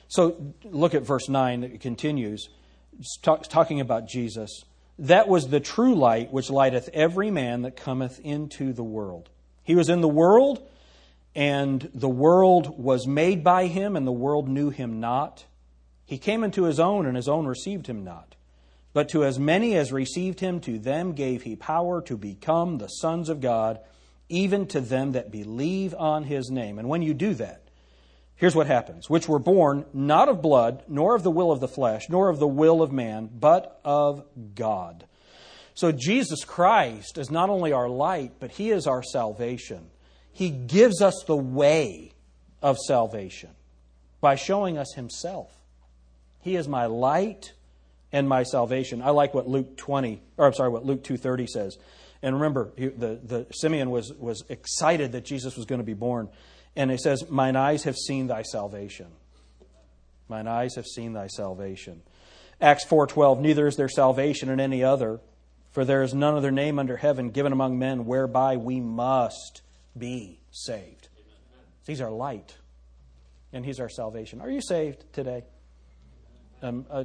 So 0.08 0.52
look 0.64 0.92
at 0.92 1.06
verse 1.06 1.30
9, 1.30 1.64
it 1.64 1.80
continues, 1.80 2.50
talking 3.22 3.80
about 3.80 4.06
Jesus. 4.06 4.50
That 4.98 5.26
was 5.26 5.48
the 5.48 5.60
true 5.60 5.94
light 5.94 6.30
which 6.30 6.50
lighteth 6.50 6.90
every 6.92 7.30
man 7.30 7.62
that 7.62 7.74
cometh 7.74 8.20
into 8.20 8.74
the 8.74 8.84
world. 8.84 9.30
He 9.62 9.74
was 9.74 9.88
in 9.88 10.02
the 10.02 10.08
world, 10.08 10.68
and 11.34 11.88
the 11.94 12.10
world 12.10 12.78
was 12.78 13.06
made 13.06 13.42
by 13.42 13.68
him, 13.68 13.96
and 13.96 14.06
the 14.06 14.12
world 14.12 14.46
knew 14.46 14.68
him 14.68 15.00
not. 15.00 15.46
He 16.06 16.18
came 16.18 16.44
into 16.44 16.64
his 16.64 16.78
own, 16.78 17.06
and 17.06 17.16
his 17.16 17.28
own 17.28 17.46
received 17.46 17.86
him 17.86 18.04
not. 18.04 18.34
But 18.92 19.08
to 19.10 19.24
as 19.24 19.38
many 19.38 19.74
as 19.76 19.92
received 19.92 20.40
him, 20.40 20.60
to 20.60 20.78
them 20.78 21.12
gave 21.12 21.42
he 21.42 21.56
power 21.56 22.00
to 22.02 22.16
become 22.16 22.78
the 22.78 22.88
sons 22.88 23.28
of 23.28 23.40
God, 23.40 23.80
even 24.28 24.66
to 24.68 24.80
them 24.80 25.12
that 25.12 25.30
believe 25.30 25.94
on 25.94 26.24
his 26.24 26.50
name. 26.50 26.78
And 26.78 26.88
when 26.88 27.02
you 27.02 27.14
do 27.14 27.34
that, 27.34 27.62
here's 28.36 28.54
what 28.54 28.66
happens 28.66 29.10
which 29.10 29.28
were 29.28 29.38
born 29.38 29.84
not 29.92 30.28
of 30.28 30.42
blood, 30.42 30.84
nor 30.88 31.14
of 31.14 31.22
the 31.22 31.30
will 31.30 31.50
of 31.50 31.60
the 31.60 31.68
flesh, 31.68 32.08
nor 32.08 32.28
of 32.28 32.38
the 32.38 32.46
will 32.46 32.82
of 32.82 32.92
man, 32.92 33.28
but 33.32 33.80
of 33.84 34.24
God. 34.54 35.06
So 35.74 35.90
Jesus 35.90 36.44
Christ 36.44 37.18
is 37.18 37.30
not 37.30 37.50
only 37.50 37.72
our 37.72 37.88
light, 37.88 38.34
but 38.38 38.52
he 38.52 38.70
is 38.70 38.86
our 38.86 39.02
salvation. 39.02 39.90
He 40.34 40.50
gives 40.50 41.00
us 41.00 41.24
the 41.26 41.36
way 41.36 42.12
of 42.60 42.76
salvation 42.78 43.50
by 44.20 44.34
showing 44.34 44.78
us 44.78 44.94
Himself. 44.94 45.52
He 46.44 46.56
is 46.56 46.68
my 46.68 46.84
light 46.84 47.54
and 48.12 48.28
my 48.28 48.42
salvation. 48.42 49.00
I 49.00 49.10
like 49.10 49.32
what 49.32 49.48
Luke 49.48 49.78
20, 49.78 50.20
or 50.36 50.46
I'm 50.46 50.52
sorry, 50.52 50.68
what 50.68 50.84
Luke 50.84 51.02
2.30 51.02 51.48
says. 51.48 51.78
And 52.22 52.34
remember, 52.34 52.70
the, 52.76 53.18
the 53.24 53.46
Simeon 53.50 53.88
was, 53.88 54.12
was 54.12 54.44
excited 54.50 55.12
that 55.12 55.24
Jesus 55.24 55.56
was 55.56 55.64
going 55.64 55.78
to 55.78 55.86
be 55.86 55.94
born. 55.94 56.28
And 56.76 56.90
it 56.90 57.00
says, 57.00 57.30
Mine 57.30 57.56
eyes 57.56 57.84
have 57.84 57.96
seen 57.96 58.26
thy 58.26 58.42
salvation. 58.42 59.06
Mine 60.28 60.46
eyes 60.46 60.74
have 60.76 60.84
seen 60.84 61.14
thy 61.14 61.28
salvation. 61.28 62.02
Acts 62.60 62.84
4.12, 62.84 63.40
Neither 63.40 63.66
is 63.66 63.76
there 63.76 63.88
salvation 63.88 64.50
in 64.50 64.60
any 64.60 64.84
other, 64.84 65.20
for 65.70 65.86
there 65.86 66.02
is 66.02 66.12
none 66.12 66.34
other 66.34 66.50
name 66.50 66.78
under 66.78 66.98
heaven 66.98 67.30
given 67.30 67.52
among 67.52 67.78
men 67.78 68.04
whereby 68.04 68.58
we 68.58 68.80
must 68.80 69.62
be 69.96 70.40
saved. 70.50 71.08
He's 71.86 72.02
our 72.02 72.10
light, 72.10 72.58
and 73.50 73.64
He's 73.64 73.80
our 73.80 73.88
salvation. 73.88 74.42
Are 74.42 74.50
you 74.50 74.60
saved 74.60 75.04
today? 75.14 75.44
Um, 76.62 76.86
uh, 76.90 77.04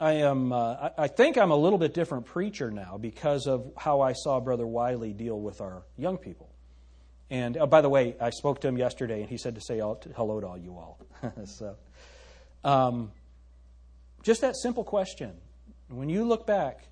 I 0.00 0.12
am. 0.12 0.52
Uh, 0.52 0.90
I 0.96 1.08
think 1.08 1.36
I'm 1.36 1.50
a 1.50 1.56
little 1.56 1.78
bit 1.78 1.92
different 1.92 2.26
preacher 2.26 2.70
now 2.70 2.98
because 2.98 3.46
of 3.46 3.72
how 3.76 4.00
I 4.00 4.12
saw 4.12 4.38
Brother 4.40 4.66
Wiley 4.66 5.12
deal 5.12 5.40
with 5.40 5.60
our 5.60 5.82
young 5.96 6.18
people. 6.18 6.48
And 7.30 7.56
oh, 7.56 7.66
by 7.66 7.80
the 7.80 7.88
way, 7.88 8.14
I 8.20 8.30
spoke 8.30 8.60
to 8.60 8.68
him 8.68 8.76
yesterday, 8.76 9.20
and 9.20 9.28
he 9.28 9.38
said 9.38 9.56
to 9.56 9.60
say 9.60 9.78
hello 9.78 10.40
to 10.40 10.46
all 10.46 10.58
you 10.58 10.72
all. 10.72 11.00
so, 11.46 11.76
um, 12.62 13.10
just 14.22 14.42
that 14.42 14.56
simple 14.56 14.84
question: 14.84 15.32
When 15.88 16.08
you 16.08 16.24
look 16.24 16.46
back, 16.46 16.86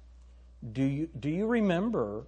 do 0.72 0.82
you 0.82 1.08
do 1.18 1.28
you 1.28 1.46
remember 1.46 2.26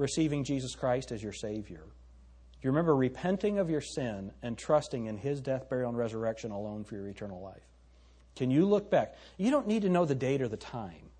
receiving 0.00 0.42
Jesus 0.44 0.74
Christ 0.74 1.12
as 1.12 1.22
your 1.22 1.32
Savior. 1.32 1.84
Do 1.84 2.66
you 2.66 2.70
remember 2.70 2.96
repenting 2.96 3.58
of 3.58 3.70
your 3.70 3.82
sin 3.82 4.32
and 4.42 4.56
trusting 4.56 5.06
in 5.06 5.18
His 5.18 5.40
death, 5.40 5.68
burial, 5.68 5.90
and 5.90 5.98
resurrection 5.98 6.50
alone 6.50 6.84
for 6.84 6.96
your 6.96 7.06
eternal 7.06 7.40
life? 7.40 7.62
Can 8.40 8.50
you 8.50 8.64
look 8.64 8.90
back? 8.90 9.16
You 9.36 9.50
don't 9.50 9.68
need 9.68 9.82
to 9.82 9.90
know 9.90 10.06
the 10.06 10.14
date 10.14 10.40
or 10.40 10.48
the 10.48 10.56
time. 10.56 11.10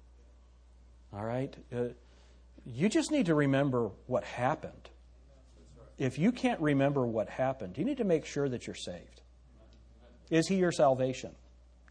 All 1.12 1.22
right? 1.22 1.54
Uh, 1.70 1.88
you 2.64 2.88
just 2.88 3.10
need 3.10 3.26
to 3.26 3.34
remember 3.34 3.90
what 4.06 4.24
happened. 4.24 4.88
If 5.98 6.18
you 6.18 6.32
can't 6.32 6.58
remember 6.62 7.04
what 7.04 7.28
happened, 7.28 7.76
you 7.76 7.84
need 7.84 7.98
to 7.98 8.04
make 8.04 8.24
sure 8.24 8.48
that 8.48 8.66
you're 8.66 8.74
saved. 8.74 9.20
Is 10.30 10.48
He 10.48 10.54
your 10.54 10.72
salvation? 10.72 11.32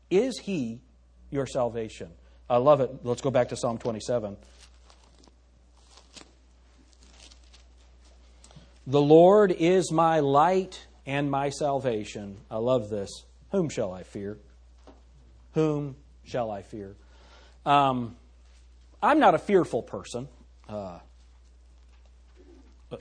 Is 0.10 0.40
He 0.40 0.82
your 1.30 1.46
salvation? 1.46 2.10
I 2.50 2.58
love 2.58 2.82
it. 2.82 2.90
Let's 3.04 3.22
go 3.22 3.30
back 3.30 3.50
to 3.50 3.56
Psalm 3.56 3.78
27. 3.78 4.36
The 8.88 9.00
Lord 9.00 9.52
is 9.52 9.92
my 9.92 10.22
light 10.22 10.88
and 11.06 11.30
my 11.30 11.50
salvation. 11.52 12.38
I 12.50 12.58
love 12.58 12.90
this. 12.90 13.12
Whom 13.52 13.70
shall 13.70 13.94
I 13.94 14.02
fear? 14.02 14.40
Whom 15.54 15.96
shall 16.24 16.52
I 16.52 16.62
fear? 16.62 16.96
Um, 17.66 18.16
I'm 19.02 19.20
not 19.20 19.36
a 19.36 19.40
fearful 19.40 19.82
person. 19.82 20.28
Uh, 20.68 21.00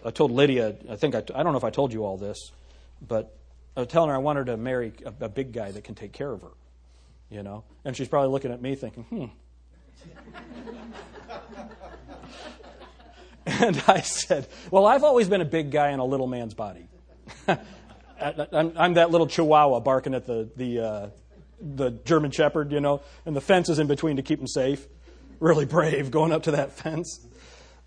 I 0.04 0.10
told 0.10 0.30
Lydia, 0.30 0.76
I 0.90 0.96
think 0.96 1.14
I, 1.14 1.18
I 1.34 1.42
don't 1.42 1.52
know 1.52 1.58
if 1.58 1.64
I 1.64 1.70
told 1.70 1.92
you 1.92 2.04
all 2.04 2.16
this, 2.16 2.52
but 3.06 3.34
I 3.76 3.80
was 3.80 3.88
telling 3.88 4.10
her 4.10 4.14
I 4.14 4.18
want 4.18 4.38
her 4.38 4.44
to 4.46 4.56
marry 4.56 4.92
a, 5.04 5.24
a 5.24 5.28
big 5.28 5.52
guy 5.52 5.70
that 5.70 5.84
can 5.84 5.94
take 5.94 6.12
care 6.12 6.30
of 6.30 6.42
her, 6.42 6.50
you 7.30 7.42
know? 7.42 7.64
And 7.84 7.96
she's 7.96 8.08
probably 8.08 8.30
looking 8.30 8.52
at 8.52 8.60
me 8.60 8.74
thinking, 8.74 9.04
hmm. 9.04 9.24
And 13.46 13.82
I 13.86 14.02
said, 14.02 14.46
Well, 14.70 14.84
I've 14.84 15.04
always 15.04 15.26
been 15.28 15.40
a 15.40 15.46
big 15.46 15.70
guy 15.70 15.90
in 15.90 16.00
a 16.00 16.04
little 16.04 16.26
man's 16.26 16.52
body. 16.52 16.86
I'm, 18.20 18.72
I'm, 18.76 18.94
that 18.94 19.10
little 19.10 19.26
chihuahua 19.26 19.80
barking 19.80 20.12
at 20.12 20.26
the, 20.26 20.50
the, 20.56 20.80
uh, 20.80 21.08
the 21.60 21.90
German 21.90 22.30
shepherd, 22.30 22.72
you 22.72 22.80
know, 22.80 23.02
and 23.26 23.34
the 23.34 23.40
fence 23.40 23.68
is 23.68 23.78
in 23.78 23.86
between 23.86 24.16
to 24.16 24.22
keep 24.22 24.40
him 24.40 24.46
safe. 24.46 24.86
Really 25.40 25.64
brave 25.66 26.10
going 26.10 26.32
up 26.32 26.44
to 26.44 26.52
that 26.52 26.72
fence. 26.72 27.20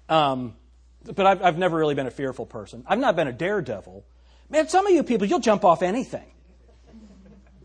Um, 0.10 0.56
but 1.04 1.26
I've, 1.26 1.42
I've 1.42 1.58
never 1.58 1.78
really 1.78 1.96
been 1.96 2.08
a 2.08 2.12
fearful 2.12 2.46
person. 2.46 2.84
I've 2.88 3.00
not 3.00 3.16
been 3.16 3.28
a 3.28 3.34
daredevil. 3.34 4.06
Man, 4.50 4.68
some 4.68 4.86
of 4.86 4.94
you 4.94 5.04
people, 5.04 5.28
you'll 5.28 5.40
jump 5.40 5.64
off 5.64 5.82
anything. 5.82 6.28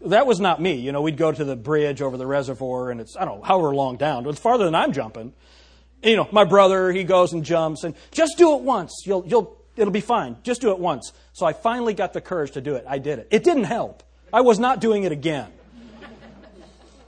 That 0.06 0.26
was 0.26 0.40
not 0.40 0.60
me. 0.60 0.75
You 0.75 0.92
know, 0.92 1.02
we'd 1.02 1.16
go 1.16 1.32
to 1.32 1.44
the 1.44 1.56
bridge 1.56 2.00
over 2.00 2.16
the 2.16 2.26
reservoir, 2.26 2.90
and 2.90 3.00
it's, 3.00 3.16
I 3.16 3.25
don't 3.25 3.38
know, 3.38 3.44
however 3.44 3.75
long 3.75 3.96
down. 3.96 4.26
It's 4.28 4.38
farther 4.38 4.64
than 4.64 4.75
I'm 4.75 4.92
jumping 4.92 5.32
you 6.02 6.16
know, 6.16 6.28
my 6.32 6.44
brother, 6.44 6.92
he 6.92 7.04
goes 7.04 7.32
and 7.32 7.44
jumps, 7.44 7.84
and 7.84 7.94
just 8.10 8.38
do 8.38 8.54
it 8.54 8.62
once. 8.62 9.02
You'll, 9.04 9.25
you'll, 9.26 9.56
it'll 9.76 9.92
be 9.92 10.00
fine. 10.00 10.36
Just 10.42 10.60
do 10.60 10.70
it 10.70 10.78
once. 10.78 11.12
So 11.32 11.46
I 11.46 11.52
finally 11.52 11.94
got 11.94 12.12
the 12.12 12.20
courage 12.20 12.52
to 12.52 12.60
do 12.60 12.76
it. 12.76 12.84
I 12.88 12.98
did 12.98 13.18
it. 13.18 13.28
It 13.30 13.44
didn't 13.44 13.64
help. 13.64 14.02
I 14.32 14.40
was 14.40 14.58
not 14.58 14.80
doing 14.80 15.04
it 15.04 15.12
again. 15.12 15.50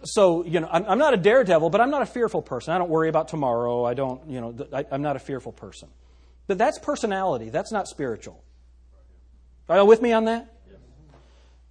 So, 0.08 0.44
you 0.44 0.60
know, 0.60 0.68
I'm, 0.70 0.84
I'm 0.86 0.98
not 0.98 1.12
a 1.12 1.18
daredevil, 1.18 1.70
but 1.70 1.80
I'm 1.80 1.90
not 1.90 2.02
a 2.02 2.06
fearful 2.06 2.40
person. 2.40 2.72
I 2.72 2.78
don't 2.78 2.88
worry 2.88 3.08
about 3.08 3.28
tomorrow. 3.28 3.84
I 3.84 3.94
don't, 3.94 4.26
you 4.28 4.40
know, 4.40 4.54
I, 4.72 4.84
I'm 4.90 5.02
not 5.02 5.16
a 5.16 5.18
fearful 5.18 5.52
person. 5.52 5.88
But 6.46 6.56
that's 6.56 6.78
personality. 6.78 7.50
That's 7.50 7.72
not 7.72 7.88
spiritual. 7.88 8.42
Are 9.68 9.78
you 9.78 9.84
with 9.84 10.00
me 10.00 10.12
on 10.12 10.24
that? 10.24 10.54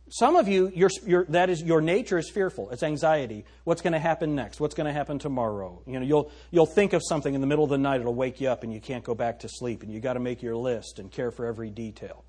Some 0.09 0.37
of 0.37 0.47
you, 0.47 0.71
your, 0.73 0.89
your, 1.05 1.25
that 1.25 1.49
is, 1.49 1.61
your 1.61 1.81
nature 1.81 2.17
is 2.17 2.29
fearful. 2.29 2.69
It's 2.69 2.83
anxiety. 2.83 3.43
What's 3.65 3.81
going 3.81 3.93
to 3.93 3.99
happen 3.99 4.35
next? 4.35 4.59
What's 4.61 4.75
going 4.75 4.87
to 4.87 4.93
happen 4.93 5.19
tomorrow? 5.19 5.81
You 5.85 5.99
know, 5.99 6.05
you'll, 6.05 6.31
you'll 6.49 6.65
think 6.65 6.93
of 6.93 7.01
something 7.03 7.33
in 7.33 7.41
the 7.41 7.47
middle 7.47 7.65
of 7.65 7.69
the 7.69 7.77
night. 7.77 7.99
It'll 7.99 8.15
wake 8.15 8.39
you 8.39 8.49
up 8.49 8.63
and 8.63 8.71
you 8.71 8.79
can't 8.79 9.03
go 9.03 9.15
back 9.15 9.39
to 9.39 9.49
sleep. 9.49 9.83
And 9.83 9.91
you've 9.91 10.03
got 10.03 10.13
to 10.13 10.21
make 10.21 10.41
your 10.41 10.55
list 10.55 10.99
and 10.99 11.11
care 11.11 11.31
for 11.31 11.45
every 11.45 11.69
detail. 11.71 12.23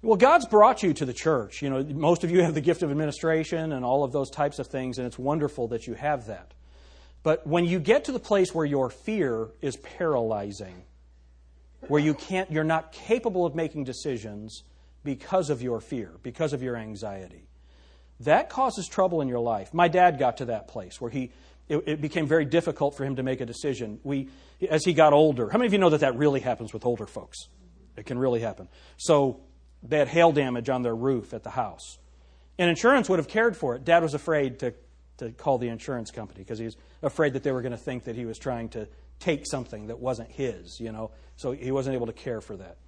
Well, 0.00 0.16
God's 0.16 0.46
brought 0.46 0.82
you 0.82 0.94
to 0.94 1.04
the 1.04 1.12
church. 1.12 1.60
You 1.60 1.70
know, 1.70 1.82
most 1.82 2.22
of 2.22 2.30
you 2.30 2.42
have 2.42 2.54
the 2.54 2.60
gift 2.60 2.82
of 2.82 2.90
administration 2.90 3.72
and 3.72 3.84
all 3.84 4.04
of 4.04 4.12
those 4.12 4.30
types 4.30 4.58
of 4.58 4.68
things, 4.68 4.98
and 4.98 5.06
it's 5.06 5.18
wonderful 5.18 5.68
that 5.68 5.86
you 5.86 5.94
have 5.94 6.26
that. 6.26 6.54
But 7.24 7.46
when 7.46 7.64
you 7.64 7.80
get 7.80 8.04
to 8.04 8.12
the 8.12 8.20
place 8.20 8.54
where 8.54 8.64
your 8.64 8.90
fear 8.90 9.48
is 9.60 9.76
paralyzing, 9.76 10.84
where 11.88 12.00
you 12.00 12.14
can't, 12.14 12.50
you're 12.50 12.64
not 12.64 12.92
capable 12.92 13.44
of 13.44 13.56
making 13.56 13.84
decisions, 13.84 14.62
because 15.04 15.48
of 15.48 15.62
your 15.62 15.80
fear, 15.80 16.10
because 16.22 16.52
of 16.52 16.62
your 16.62 16.76
anxiety. 16.76 17.48
That 18.20 18.50
causes 18.50 18.86
trouble 18.88 19.20
in 19.20 19.28
your 19.28 19.38
life. 19.38 19.72
My 19.72 19.88
dad 19.88 20.18
got 20.18 20.38
to 20.38 20.46
that 20.46 20.68
place 20.68 21.00
where 21.00 21.10
he, 21.10 21.30
it, 21.68 21.84
it, 21.86 22.00
became 22.00 22.26
very 22.26 22.44
difficult 22.44 22.96
for 22.96 23.04
him 23.04 23.16
to 23.16 23.22
make 23.22 23.40
a 23.40 23.46
decision. 23.46 24.00
We, 24.02 24.28
as 24.68 24.84
he 24.84 24.92
got 24.92 25.12
older, 25.12 25.48
how 25.48 25.58
many 25.58 25.66
of 25.66 25.72
you 25.72 25.78
know 25.78 25.90
that 25.90 26.00
that 26.00 26.16
really 26.16 26.40
happens 26.40 26.72
with 26.72 26.84
older 26.84 27.06
folks? 27.06 27.48
It 27.96 28.06
can 28.06 28.18
really 28.18 28.40
happen. 28.40 28.68
So 28.96 29.40
they 29.82 29.98
had 29.98 30.08
hail 30.08 30.32
damage 30.32 30.68
on 30.68 30.82
their 30.82 30.94
roof 30.94 31.32
at 31.34 31.42
the 31.42 31.50
house. 31.50 31.98
And 32.58 32.68
insurance 32.68 33.08
would 33.08 33.18
have 33.18 33.28
cared 33.28 33.56
for 33.56 33.74
it. 33.74 33.84
Dad 33.84 34.02
was 34.02 34.14
afraid 34.14 34.58
to, 34.60 34.74
to 35.18 35.30
call 35.30 35.58
the 35.58 35.68
insurance 35.68 36.10
company 36.10 36.40
because 36.40 36.58
he 36.58 36.64
was 36.64 36.76
afraid 37.02 37.34
that 37.34 37.42
they 37.42 37.52
were 37.52 37.62
going 37.62 37.72
to 37.72 37.78
think 37.78 38.04
that 38.04 38.16
he 38.16 38.24
was 38.24 38.38
trying 38.38 38.68
to 38.70 38.88
take 39.20 39.44
something 39.46 39.86
that 39.86 39.98
wasn't 39.98 40.30
his, 40.30 40.78
you 40.80 40.90
know. 40.90 41.10
So 41.36 41.52
he 41.52 41.70
wasn't 41.70 41.94
able 41.94 42.06
to 42.06 42.12
care 42.12 42.40
for 42.40 42.56
that 42.56 42.78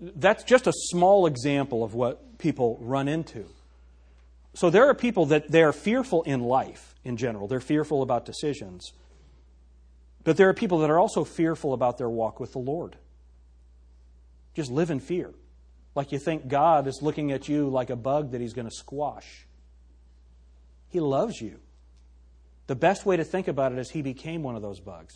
that's 0.00 0.44
just 0.44 0.66
a 0.66 0.72
small 0.72 1.26
example 1.26 1.84
of 1.84 1.94
what 1.94 2.38
people 2.38 2.78
run 2.80 3.08
into. 3.08 3.46
so 4.54 4.70
there 4.70 4.88
are 4.88 4.94
people 4.94 5.26
that 5.26 5.50
they're 5.50 5.72
fearful 5.72 6.22
in 6.22 6.40
life 6.40 6.94
in 7.02 7.16
general. 7.16 7.48
They're 7.48 7.60
fearful 7.60 8.02
about 8.02 8.24
decisions. 8.24 8.92
But 10.22 10.36
there 10.36 10.48
are 10.48 10.54
people 10.54 10.78
that 10.78 10.90
are 10.90 10.98
also 10.98 11.24
fearful 11.24 11.72
about 11.74 11.98
their 11.98 12.08
walk 12.08 12.40
with 12.40 12.52
the 12.52 12.58
Lord. 12.58 12.96
Just 14.54 14.70
live 14.70 14.90
in 14.90 15.00
fear. 15.00 15.34
Like 15.94 16.12
you 16.12 16.18
think 16.18 16.48
God 16.48 16.86
is 16.86 17.02
looking 17.02 17.32
at 17.32 17.48
you 17.48 17.68
like 17.68 17.90
a 17.90 17.96
bug 17.96 18.32
that 18.32 18.40
he's 18.40 18.52
going 18.52 18.68
to 18.68 18.74
squash. 18.74 19.46
He 20.88 21.00
loves 21.00 21.40
you. 21.40 21.60
The 22.66 22.74
best 22.74 23.04
way 23.04 23.16
to 23.16 23.24
think 23.24 23.48
about 23.48 23.72
it 23.72 23.78
is 23.78 23.90
he 23.90 24.02
became 24.02 24.42
one 24.42 24.56
of 24.56 24.62
those 24.62 24.80
bugs. 24.80 25.14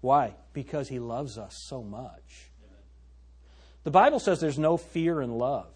Why? 0.00 0.34
Because 0.52 0.88
he 0.88 0.98
loves 0.98 1.38
us 1.38 1.64
so 1.68 1.82
much. 1.82 2.50
The 3.84 3.90
Bible 3.90 4.18
says 4.18 4.40
there's 4.40 4.58
no 4.58 4.76
fear 4.76 5.20
in 5.20 5.30
love. 5.30 5.68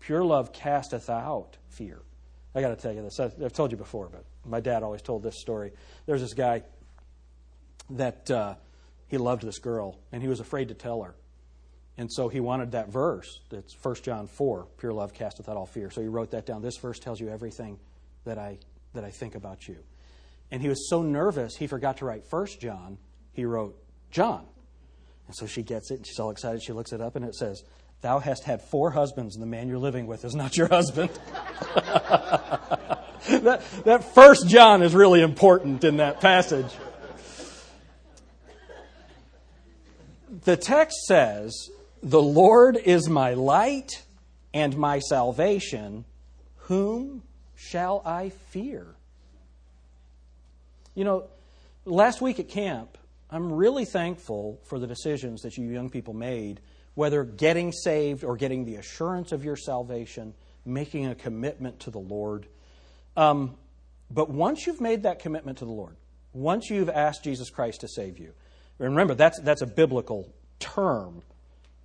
Pure 0.00 0.24
love 0.24 0.52
casteth 0.52 1.08
out 1.08 1.56
fear. 1.68 2.00
I 2.54 2.60
got 2.60 2.68
to 2.68 2.76
tell 2.76 2.92
you 2.92 3.02
this. 3.02 3.18
I've 3.20 3.52
told 3.52 3.70
you 3.70 3.76
before, 3.76 4.08
but 4.08 4.24
my 4.44 4.60
dad 4.60 4.82
always 4.82 5.02
told 5.02 5.22
this 5.22 5.40
story. 5.40 5.72
There's 6.06 6.20
this 6.20 6.34
guy 6.34 6.62
that 7.90 8.30
uh, 8.30 8.54
he 9.08 9.18
loved 9.18 9.42
this 9.42 9.58
girl, 9.58 9.98
and 10.12 10.22
he 10.22 10.28
was 10.28 10.40
afraid 10.40 10.68
to 10.68 10.74
tell 10.74 11.02
her. 11.02 11.14
And 11.98 12.12
so 12.12 12.28
he 12.28 12.40
wanted 12.40 12.72
that 12.72 12.88
verse. 12.88 13.40
That's 13.50 13.74
1 13.82 13.94
John 13.96 14.26
4, 14.26 14.66
pure 14.78 14.92
love 14.92 15.14
casteth 15.14 15.48
out 15.48 15.56
all 15.56 15.66
fear. 15.66 15.90
So 15.90 16.02
he 16.02 16.08
wrote 16.08 16.32
that 16.32 16.44
down. 16.44 16.60
This 16.62 16.76
verse 16.76 16.98
tells 16.98 17.20
you 17.20 17.28
everything 17.28 17.78
that 18.24 18.38
I, 18.38 18.58
that 18.92 19.04
I 19.04 19.10
think 19.10 19.34
about 19.34 19.66
you. 19.66 19.78
And 20.50 20.60
he 20.60 20.68
was 20.68 20.88
so 20.88 21.02
nervous, 21.02 21.56
he 21.56 21.66
forgot 21.66 21.98
to 21.98 22.04
write 22.04 22.24
1 22.28 22.46
John. 22.60 22.98
He 23.32 23.44
wrote 23.44 23.76
John. 24.10 24.44
And 25.26 25.34
so 25.34 25.46
she 25.46 25.62
gets 25.62 25.90
it, 25.90 25.96
and 25.96 26.06
she's 26.06 26.18
all 26.18 26.30
excited. 26.30 26.62
She 26.62 26.72
looks 26.72 26.92
it 26.92 27.00
up, 27.00 27.16
and 27.16 27.24
it 27.24 27.34
says, 27.34 27.64
Thou 28.02 28.18
hast 28.18 28.44
had 28.44 28.62
four 28.62 28.90
husbands, 28.90 29.34
and 29.34 29.42
the 29.42 29.46
man 29.46 29.68
you're 29.68 29.78
living 29.78 30.06
with 30.06 30.24
is 30.24 30.34
not 30.34 30.56
your 30.56 30.68
husband. 30.68 31.10
that, 33.28 33.62
that 33.84 34.14
first 34.14 34.46
John 34.48 34.82
is 34.82 34.94
really 34.94 35.22
important 35.22 35.82
in 35.82 35.96
that 35.96 36.20
passage. 36.20 36.70
The 40.44 40.56
text 40.56 40.96
says, 41.06 41.70
The 42.02 42.20
Lord 42.20 42.76
is 42.76 43.08
my 43.08 43.34
light 43.34 44.02
and 44.52 44.76
my 44.76 44.98
salvation. 44.98 46.04
Whom 46.56 47.22
shall 47.54 48.02
I 48.04 48.30
fear? 48.50 48.86
You 50.94 51.04
know, 51.04 51.24
last 51.84 52.20
week 52.20 52.38
at 52.38 52.48
camp, 52.48 52.98
I'm 53.30 53.52
really 53.52 53.84
thankful 53.84 54.60
for 54.64 54.78
the 54.78 54.86
decisions 54.86 55.42
that 55.42 55.56
you 55.56 55.68
young 55.68 55.90
people 55.90 56.14
made, 56.14 56.60
whether 56.94 57.24
getting 57.24 57.72
saved 57.72 58.24
or 58.24 58.36
getting 58.36 58.64
the 58.64 58.76
assurance 58.76 59.32
of 59.32 59.44
your 59.44 59.56
salvation, 59.56 60.34
making 60.64 61.06
a 61.06 61.14
commitment 61.14 61.80
to 61.80 61.90
the 61.90 61.98
Lord. 61.98 62.46
Um, 63.16 63.56
but 64.10 64.30
once 64.30 64.66
you've 64.66 64.80
made 64.80 65.04
that 65.04 65.18
commitment 65.18 65.58
to 65.58 65.64
the 65.64 65.72
Lord, 65.72 65.96
once 66.32 66.68
you've 66.68 66.90
asked 66.90 67.24
Jesus 67.24 67.48
Christ 67.48 67.80
to 67.80 67.88
save 67.88 68.18
you, 68.18 68.32
remember 68.78 69.14
that's, 69.14 69.40
that's 69.40 69.62
a 69.62 69.66
biblical 69.66 70.32
term. 70.58 71.22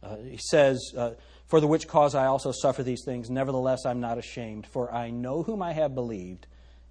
Uh, 0.03 0.17
he 0.17 0.37
says, 0.37 0.93
uh, 0.97 1.11
For 1.47 1.59
the 1.59 1.67
which 1.67 1.87
cause 1.87 2.15
I 2.15 2.25
also 2.25 2.51
suffer 2.51 2.83
these 2.83 3.03
things, 3.05 3.29
nevertheless 3.29 3.85
I'm 3.85 3.99
not 3.99 4.17
ashamed, 4.17 4.67
for 4.67 4.93
I 4.93 5.09
know 5.09 5.43
whom 5.43 5.61
I 5.61 5.73
have 5.73 5.95
believed, 5.95 6.47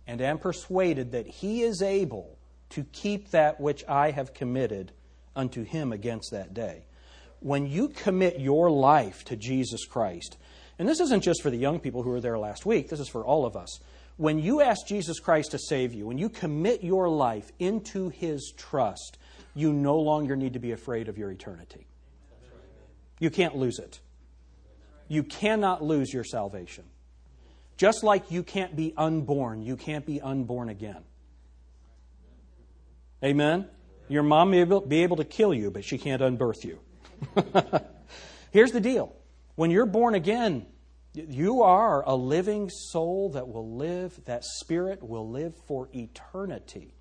and 0.07 0.21
am 0.21 0.38
persuaded 0.38 1.12
that 1.12 1.26
he 1.26 1.62
is 1.62 1.83
able 1.83 2.38
to 2.71 2.85
keep 2.85 3.30
that 3.30 3.61
which 3.61 3.85
I 3.88 4.11
have 4.12 4.33
committed 4.33 4.92
unto 5.35 5.64
him 5.64 5.92
against 5.92 6.30
that 6.30 6.54
day. 6.54 6.85
When 7.40 7.66
you 7.66 7.88
commit 7.88 8.38
your 8.38 8.71
life 8.71 9.25
to 9.25 9.37
Jesus 9.37 9.87
Christ, 9.87 10.37
and 10.78 10.88
this 10.88 11.00
isn't 11.00 11.23
just 11.23 11.42
for 11.42 11.50
the 11.50 11.57
young 11.57 11.80
people 11.80 12.02
who 12.02 12.11
were 12.11 12.21
there 12.21 12.38
last 12.38 12.64
week, 12.64 12.88
this 12.88 13.00
is 13.00 13.09
for 13.09 13.25
all 13.25 13.45
of 13.45 13.57
us. 13.57 13.80
When 14.16 14.38
you 14.38 14.61
ask 14.61 14.87
Jesus 14.87 15.19
Christ 15.19 15.52
to 15.52 15.59
save 15.59 15.95
you, 15.95 16.07
when 16.07 16.19
you 16.19 16.28
commit 16.28 16.85
your 16.85 17.09
life 17.09 17.50
into 17.59 18.11
his 18.11 18.52
trust, 18.57 19.19
you 19.54 19.73
no 19.73 19.99
longer 19.99 20.37
need 20.37 20.54
to 20.54 20.59
be 20.59 20.73
afraid 20.73 21.09
of 21.09 21.19
your 21.19 21.30
eternity. 21.30 21.87
You 23.18 23.31
can't 23.31 23.57
lose 23.57 23.79
it. 23.79 24.01
You 25.09 25.22
cannot 25.22 25.83
lose 25.83 26.12
your 26.12 26.25
salvation. 26.25 26.85
Just 27.77 28.05
like 28.05 28.31
you 28.31 28.42
can't 28.42 28.77
be 28.77 28.94
unborn, 28.96 29.62
you 29.62 29.77
can't 29.77 30.07
be 30.07 30.20
unborn 30.20 30.68
again. 30.68 31.03
Amen? 33.25 33.66
Your 34.09 34.22
mom 34.22 34.51
may 34.51 34.64
be 34.64 35.03
able 35.03 35.16
to 35.16 35.25
kill 35.25 35.53
you, 35.53 35.70
but 35.70 35.85
she 35.85 35.98
can't 35.98 36.22
unbirth 36.22 36.64
you. 36.64 36.81
Here's 38.51 38.72
the 38.72 38.81
deal 38.81 39.14
when 39.57 39.70
you're 39.70 39.87
born 39.87 40.14
again, 40.14 40.66
you 41.12 41.62
are 41.62 42.03
a 42.07 42.14
living 42.14 42.70
soul 42.70 43.31
that 43.31 43.48
will 43.48 43.77
live, 43.77 44.25
that 44.25 44.44
spirit 44.44 45.03
will 45.03 45.29
live 45.29 45.55
for 45.66 45.88
eternity. 45.92 46.94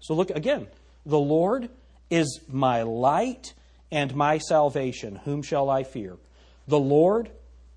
So, 0.00 0.14
look 0.14 0.30
again 0.30 0.68
the 1.04 1.18
Lord 1.18 1.68
is 2.10 2.40
my 2.48 2.82
light 2.82 3.54
and 3.90 4.14
my 4.14 4.38
salvation. 4.38 5.16
Whom 5.24 5.42
shall 5.42 5.70
I 5.70 5.82
fear? 5.82 6.16
The 6.68 6.78
Lord 6.78 7.30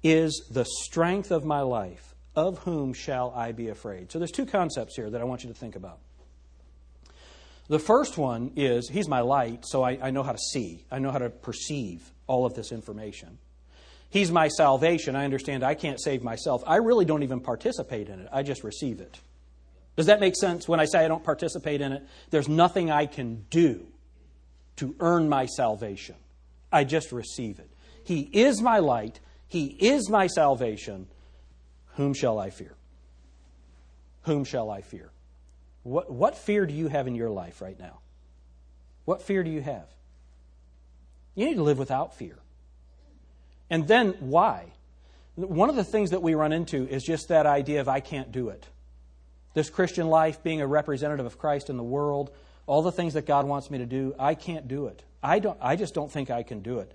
is 0.03 0.47
the 0.49 0.65
strength 0.65 1.31
of 1.31 1.45
my 1.45 1.61
life. 1.61 2.15
Of 2.35 2.59
whom 2.59 2.93
shall 2.93 3.33
I 3.35 3.51
be 3.51 3.69
afraid? 3.69 4.11
So, 4.11 4.19
there's 4.19 4.31
two 4.31 4.45
concepts 4.45 4.95
here 4.95 5.09
that 5.09 5.19
I 5.19 5.23
want 5.23 5.43
you 5.43 5.49
to 5.49 5.55
think 5.55 5.75
about. 5.75 5.99
The 7.67 7.79
first 7.79 8.17
one 8.17 8.51
is 8.55 8.89
He's 8.89 9.07
my 9.07 9.21
light, 9.21 9.65
so 9.65 9.83
I, 9.83 9.99
I, 10.01 10.11
know 10.11 10.23
how 10.23 10.31
to 10.31 10.37
see, 10.37 10.85
I 10.91 10.99
know 10.99 11.11
how 11.11 11.17
to 11.17 11.29
perceive 11.29 12.11
all 12.27 12.45
of 12.45 12.53
this 12.53 12.71
information. 12.71 13.37
He's 14.09 14.31
my 14.31 14.47
salvation. 14.47 15.15
I 15.15 15.23
understand 15.23 15.63
I 15.63 15.75
can't 15.75 16.01
save 16.01 16.23
myself. 16.23 16.63
I 16.65 16.77
really 16.77 17.05
don't 17.05 17.21
even 17.21 17.41
participate 17.41 18.09
in 18.09 18.19
it, 18.19 18.29
I 18.31 18.43
just 18.43 18.63
receive 18.63 19.01
it. 19.01 19.19
Does 19.95 20.05
that 20.05 20.19
make 20.19 20.35
sense 20.35 20.67
when 20.67 20.79
I 20.79 20.85
say 20.85 21.03
I 21.03 21.07
don't 21.07 21.23
participate 21.23 21.81
in 21.81 21.91
it? 21.91 22.03
There's 22.29 22.47
nothing 22.47 22.89
I 22.89 23.05
can 23.05 23.45
do 23.49 23.85
to 24.79 24.95
earn 24.99 25.29
my 25.29 25.45
salvation. 25.45 26.15
I 26.71 26.83
just 26.83 27.11
receive 27.11 27.59
it. 27.59 27.69
He 28.03 28.21
is 28.21 28.61
my 28.61 28.79
light, 28.79 29.19
He 29.47 29.65
is 29.65 30.09
my 30.09 30.27
salvation. 30.27 31.07
Whom 31.95 32.13
shall 32.13 32.39
I 32.39 32.49
fear? 32.49 32.75
Whom 34.23 34.45
shall 34.45 34.69
I 34.69 34.81
fear? 34.81 35.11
What, 35.83 36.11
what 36.11 36.37
fear 36.37 36.65
do 36.65 36.73
you 36.73 36.87
have 36.87 37.07
in 37.07 37.15
your 37.15 37.29
life 37.29 37.61
right 37.61 37.77
now? 37.79 37.99
What 39.05 39.21
fear 39.21 39.43
do 39.43 39.49
you 39.49 39.61
have? 39.61 39.87
You 41.35 41.45
need 41.45 41.55
to 41.55 41.63
live 41.63 41.77
without 41.77 42.15
fear. 42.15 42.37
And 43.69 43.87
then 43.87 44.15
why? 44.19 44.71
One 45.35 45.69
of 45.69 45.75
the 45.75 45.83
things 45.83 46.11
that 46.11 46.21
we 46.21 46.35
run 46.35 46.51
into 46.51 46.87
is 46.87 47.03
just 47.03 47.29
that 47.29 47.45
idea 47.45 47.81
of 47.81 47.87
I 47.87 47.99
can't 47.99 48.31
do 48.31 48.49
it. 48.49 48.65
This 49.53 49.69
Christian 49.69 50.07
life, 50.07 50.43
being 50.43 50.61
a 50.61 50.67
representative 50.67 51.25
of 51.25 51.37
Christ 51.37 51.69
in 51.69 51.77
the 51.77 51.83
world, 51.83 52.31
all 52.69 52.83
the 52.83 52.91
things 52.91 53.15
that 53.15 53.25
God 53.25 53.47
wants 53.47 53.71
me 53.71 53.79
to 53.79 53.87
do, 53.87 54.13
I 54.19 54.35
can't 54.35 54.67
do 54.67 54.85
it. 54.85 55.01
I, 55.23 55.39
don't, 55.39 55.57
I 55.59 55.75
just 55.75 55.95
don't 55.95 56.11
think 56.11 56.29
I 56.29 56.43
can 56.43 56.61
do 56.61 56.77
it. 56.77 56.93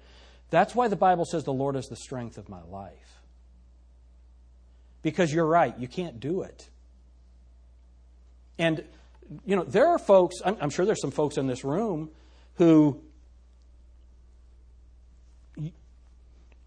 That's 0.51 0.73
why 0.73 0.87
the 0.87 0.95
Bible 0.95 1.25
says 1.25 1.43
the 1.43 1.53
Lord 1.53 1.75
is 1.75 1.89
the 1.89 1.97
strength 1.97 2.39
of 2.39 2.49
my 2.49 2.63
life. 2.63 2.93
Because 5.03 5.33
you're 5.35 5.45
right, 5.45 5.77
you 5.77 5.89
can't 5.89 6.21
do 6.21 6.43
it. 6.43 6.69
And, 8.57 8.85
you 9.45 9.57
know, 9.57 9.65
there 9.65 9.89
are 9.89 9.99
folks, 9.99 10.37
I'm, 10.45 10.57
I'm 10.61 10.71
sure 10.71 10.87
there's 10.87 11.01
some 11.01 11.11
folks 11.11 11.39
in 11.39 11.49
this 11.49 11.65
room 11.65 12.11
who 12.55 13.01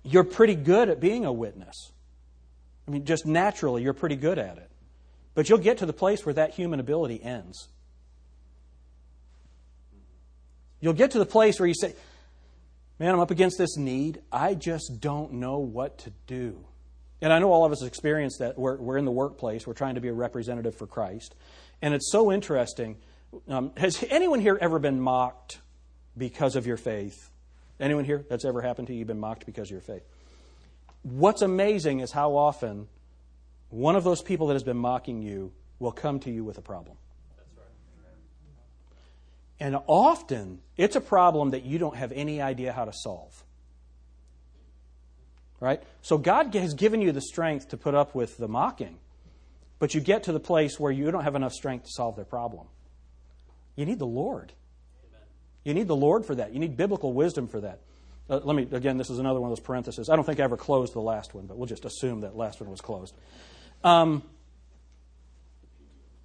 you're 0.04 0.26
pretty 0.26 0.56
good 0.56 0.90
at 0.90 1.00
being 1.00 1.24
a 1.24 1.32
witness. 1.32 1.94
I 2.86 2.92
mean, 2.92 3.06
just 3.06 3.26
naturally, 3.26 3.84
you're 3.84 3.94
pretty 3.94 4.18
good 4.18 4.38
at 4.38 4.58
it. 4.58 4.70
But 5.34 5.48
you'll 5.48 5.60
get 5.60 5.78
to 5.78 5.86
the 5.86 5.94
place 5.94 6.26
where 6.26 6.34
that 6.34 6.56
human 6.56 6.82
ability 6.82 7.24
ends. 7.24 7.70
You'll 10.80 10.94
get 10.94 11.12
to 11.12 11.20
the 11.20 11.26
place 11.26 11.60
where 11.60 11.68
you 11.68 11.76
say, 11.76 11.94
Man, 13.00 13.14
I'm 13.14 13.20
up 13.20 13.30
against 13.30 13.60
this 13.60 13.78
need. 13.78 14.22
I 14.32 14.56
just 14.56 15.00
don't 15.00 15.34
know 15.34 15.60
what 15.60 16.00
to 16.00 16.12
do. 16.26 16.66
And 17.22 17.32
I 17.32 17.40
know 17.40 17.52
all 17.52 17.64
of 17.64 17.72
us 17.72 17.84
experience 17.84 18.38
that. 18.40 18.58
We're, 18.58 18.78
we're 18.78 18.98
in 18.98 19.06
the 19.06 19.12
workplace, 19.12 19.68
we're 19.68 19.74
trying 19.74 19.96
to 19.96 20.02
be 20.02 20.08
a 20.08 20.14
representative 20.14 20.76
for 20.76 20.88
Christ. 20.88 21.36
And 21.82 21.94
it's 21.94 22.12
so 22.12 22.32
interesting. 22.32 22.98
Um, 23.48 23.72
has 23.78 24.04
anyone 24.10 24.40
here 24.40 24.58
ever 24.60 24.80
been 24.80 25.00
mocked 25.00 25.60
because 26.18 26.56
of 26.56 26.66
your 26.66 26.78
faith? 26.78 27.30
Anyone 27.80 28.06
here 28.06 28.26
that's 28.30 28.46
ever 28.46 28.62
happened 28.62 28.88
to 28.88 28.94
you? 28.94 29.00
You've 29.00 29.08
been 29.08 29.20
mocked 29.20 29.46
because 29.46 29.68
of 29.68 29.72
your 29.72 29.82
faith. 29.82 30.04
What's 31.04 31.44
amazing 31.44 32.00
is 32.00 32.12
how 32.12 32.36
often 32.36 32.88
one 33.70 33.96
of 33.96 34.04
those 34.04 34.22
people 34.22 34.48
that 34.48 34.54
has 34.54 34.64
been 34.64 34.78
mocking 34.78 35.22
you 35.22 35.52
will 35.80 35.92
come 35.92 36.20
to 36.22 36.32
you 36.32 36.44
with 36.44 36.58
a 36.58 36.62
problem. 36.62 36.98
And 39.60 39.78
often 39.88 40.60
it's 40.78 40.96
a 40.96 41.02
problem 41.02 41.52
that 41.52 41.64
you 41.64 41.80
don't 41.80 41.96
have 41.96 42.12
any 42.12 42.42
idea 42.42 42.72
how 42.72 42.86
to 42.86 42.94
solve. 42.94 43.44
Right? 45.60 45.82
So 46.02 46.18
God 46.18 46.54
has 46.54 46.76
given 46.76 47.02
you 47.02 47.12
the 47.12 47.22
strength 47.22 47.70
to 47.70 47.78
put 47.78 47.96
up 47.96 48.14
with 48.14 48.38
the 48.38 48.48
mocking. 48.48 49.00
But 49.80 49.94
you 49.94 50.02
get 50.02 50.24
to 50.24 50.32
the 50.32 50.40
place 50.40 50.80
where 50.80 50.92
you 50.92 51.10
don't 51.12 51.24
have 51.24 51.36
enough 51.36 51.54
strength 51.54 51.86
to 51.86 51.92
solve 51.92 52.16
their 52.16 52.26
problem. 52.26 52.68
You 53.76 53.86
need 53.86 54.00
the 54.00 54.08
Lord. 54.08 54.54
You 55.64 55.74
need 55.74 55.88
the 55.88 55.96
Lord 55.96 56.26
for 56.26 56.36
that. 56.36 56.54
You 56.54 56.60
need 56.60 56.78
biblical 56.78 57.14
wisdom 57.14 57.48
for 57.48 57.62
that. 57.62 57.80
uh, 58.30 58.40
let 58.44 58.56
me, 58.56 58.68
again, 58.72 58.98
this 58.98 59.10
is 59.10 59.20
another 59.20 59.40
one 59.40 59.52
of 59.52 59.58
those 59.58 59.66
parentheses. 59.66 60.10
I 60.10 60.16
don't 60.16 60.26
think 60.26 60.40
I 60.40 60.44
ever 60.44 60.58
closed 60.58 60.94
the 60.94 61.02
last 61.02 61.34
one, 61.34 61.46
but 61.46 61.58
we'll 61.58 61.68
just 61.68 61.86
assume 61.86 62.22
that 62.22 62.36
last 62.36 62.60
one 62.60 62.70
was 62.70 62.82
closed. 62.82 63.14
Um, 63.84 64.24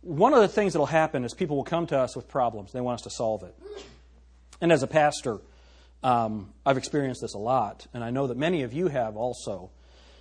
one 0.02 0.34
of 0.34 0.40
the 0.40 0.48
things 0.48 0.72
that 0.72 0.78
will 0.78 0.86
happen 0.86 1.24
is 1.24 1.32
people 1.32 1.56
will 1.56 1.64
come 1.64 1.86
to 1.86 1.98
us 1.98 2.14
with 2.14 2.28
problems. 2.28 2.72
They 2.72 2.80
want 2.80 2.96
us 2.96 3.02
to 3.02 3.10
solve 3.10 3.44
it. 3.44 3.54
And 4.60 4.70
as 4.70 4.82
a 4.82 4.86
pastor, 4.86 5.38
um, 6.02 6.52
I've 6.66 6.76
experienced 6.76 7.20
this 7.20 7.34
a 7.34 7.38
lot, 7.38 7.86
and 7.94 8.02
I 8.02 8.10
know 8.10 8.26
that 8.26 8.36
many 8.36 8.62
of 8.62 8.72
you 8.72 8.88
have 8.88 9.16
also, 9.16 9.70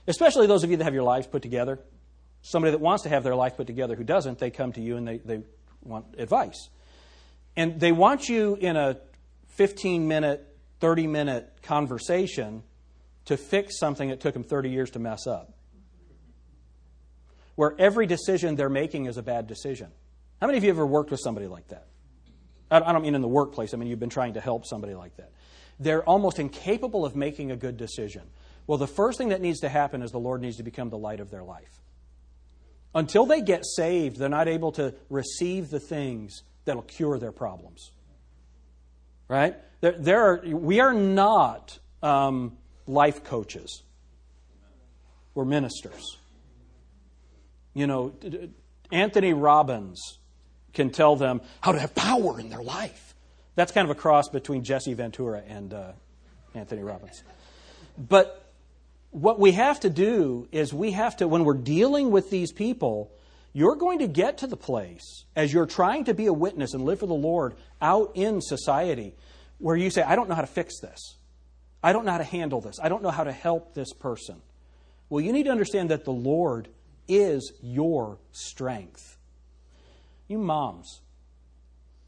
especially 0.08 0.48
those 0.48 0.64
of 0.64 0.70
you 0.70 0.78
that 0.78 0.84
have 0.84 0.94
your 0.94 1.04
lives 1.04 1.28
put 1.28 1.42
together. 1.42 1.80
Somebody 2.44 2.72
that 2.72 2.80
wants 2.80 3.04
to 3.04 3.10
have 3.10 3.24
their 3.24 3.36
life 3.36 3.58
put 3.58 3.68
together 3.68 3.96
who 3.96 4.04
doesn't, 4.04 4.40
they 4.40 4.50
come 4.50 4.72
to 4.74 4.82
you 4.82 4.98
and 4.98 5.08
they, 5.08 5.18
they 5.18 5.42
want 5.84 6.06
advice. 6.18 6.70
And 7.56 7.80
they 7.80 7.92
want 7.92 8.30
you 8.30 8.56
in 8.56 8.78
a 8.78 8.98
15 9.50 10.08
minute, 10.08 10.56
30 10.80 11.08
minute 11.08 11.52
conversation 11.64 12.64
to 13.26 13.38
fix 13.38 13.78
something 13.78 14.10
that 14.10 14.20
took 14.20 14.34
them 14.34 14.44
30 14.44 14.70
years 14.70 14.92
to 14.92 15.00
mess 15.00 15.28
up. 15.28 15.54
Where 17.56 17.76
every 17.78 18.06
decision 18.06 18.56
they're 18.56 18.70
making 18.70 19.06
is 19.06 19.18
a 19.18 19.24
bad 19.24 19.48
decision. 19.48 19.92
How 20.40 20.48
many 20.48 20.58
of 20.58 20.64
you 20.64 20.70
ever 20.70 20.86
worked 20.86 21.12
with 21.12 21.20
somebody 21.24 21.48
like 21.48 21.68
that? 21.68 21.88
I 22.72 22.80
don't 22.80 23.02
mean 23.02 23.16
in 23.16 23.22
the 23.22 23.28
workplace, 23.28 23.74
I 23.74 23.78
mean 23.78 23.90
you've 23.90 24.00
been 24.00 24.10
trying 24.10 24.36
to 24.36 24.42
help 24.42 24.66
somebody 24.66 24.96
like 24.96 25.18
that. 25.18 25.32
They're 25.80 26.04
almost 26.04 26.40
incapable 26.40 27.06
of 27.06 27.16
making 27.16 27.52
a 27.52 27.58
good 27.58 27.76
decision. 27.76 28.24
Well, 28.66 28.78
the 28.78 28.88
first 28.88 29.18
thing 29.18 29.30
that 29.30 29.42
needs 29.42 29.60
to 29.62 29.70
happen 29.70 30.02
is 30.02 30.12
the 30.12 30.20
Lord 30.20 30.42
needs 30.42 30.58
to 30.58 30.64
become 30.64 30.90
the 30.90 30.98
light 30.98 31.20
of 31.20 31.30
their 31.30 31.44
life. 31.44 31.82
Until 32.94 33.26
they 33.26 33.42
get 33.42 33.66
saved, 33.66 34.18
they're 34.18 34.30
not 34.30 34.48
able 34.48 34.72
to 34.74 34.94
receive 35.10 35.70
the 35.70 35.80
things 35.80 36.44
that'll 36.66 36.82
cure 36.84 37.18
their 37.20 37.32
problems. 37.32 37.92
Right? 39.28 39.56
There, 39.82 39.96
there 39.98 40.22
are, 40.24 40.42
we 40.46 40.80
are 40.80 40.94
not 40.94 41.80
um, 42.04 42.58
life 42.86 43.24
coaches, 43.24 43.84
we're 45.34 45.46
ministers. 45.46 46.18
You 47.74 47.88
know, 47.88 48.14
Anthony 48.92 49.34
Robbins 49.34 50.18
can 50.74 50.90
tell 50.90 51.16
them 51.16 51.42
how 51.62 51.72
to 51.72 51.80
have 51.80 51.96
power 51.96 52.40
in 52.40 52.50
their 52.50 52.64
life. 52.64 53.14
That's 53.56 53.72
kind 53.72 53.90
of 53.90 53.96
a 53.96 54.00
cross 54.00 54.30
between 54.30 54.64
Jesse 54.64 54.94
Ventura 54.94 55.44
and 55.48 55.74
uh, 55.74 55.92
Anthony 56.56 56.84
Robbins. 56.84 57.24
But 57.98 58.46
what 59.12 59.40
we 59.40 59.52
have 59.54 59.82
to 59.82 59.90
do 59.90 60.48
is 60.52 60.74
we 60.74 60.92
have 60.92 61.18
to, 61.18 61.28
when 61.28 61.44
we're 61.44 61.54
dealing 61.54 62.12
with 62.12 62.30
these 62.30 62.52
people, 62.52 63.12
you're 63.54 63.76
going 63.76 64.00
to 64.00 64.08
get 64.08 64.40
to 64.40 64.48
the 64.48 64.56
place 64.56 65.26
as 65.36 65.52
you're 65.52 65.66
trying 65.66 66.06
to 66.06 66.14
be 66.14 66.28
a 66.28 66.34
witness 66.34 66.74
and 66.74 66.86
live 66.86 67.00
for 67.00 67.08
the 67.08 67.14
Lord 67.14 67.56
out 67.82 68.12
in 68.16 68.42
society 68.42 69.14
where 69.60 69.76
you 69.76 69.90
say, 69.90 70.02
I 70.02 70.16
don't 70.16 70.30
know 70.30 70.36
how 70.36 70.42
to 70.42 70.48
fix 70.48 70.80
this. 70.80 71.18
I 71.84 71.94
don't 71.94 72.06
know 72.06 72.12
how 72.12 72.20
to 72.20 72.24
handle 72.24 72.62
this. 72.62 72.80
I 72.82 72.90
don't 72.90 73.04
know 73.04 73.12
how 73.12 73.26
to 73.26 73.32
help 73.32 73.74
this 73.74 73.92
person. 73.92 74.42
Well, 75.10 75.22
you 75.22 75.34
need 75.34 75.44
to 75.44 75.52
understand 75.52 75.90
that 75.90 76.06
the 76.06 76.14
Lord 76.14 76.70
is 77.08 77.54
your 77.62 78.20
strength. 78.32 79.18
You 80.28 80.38
moms, 80.38 81.02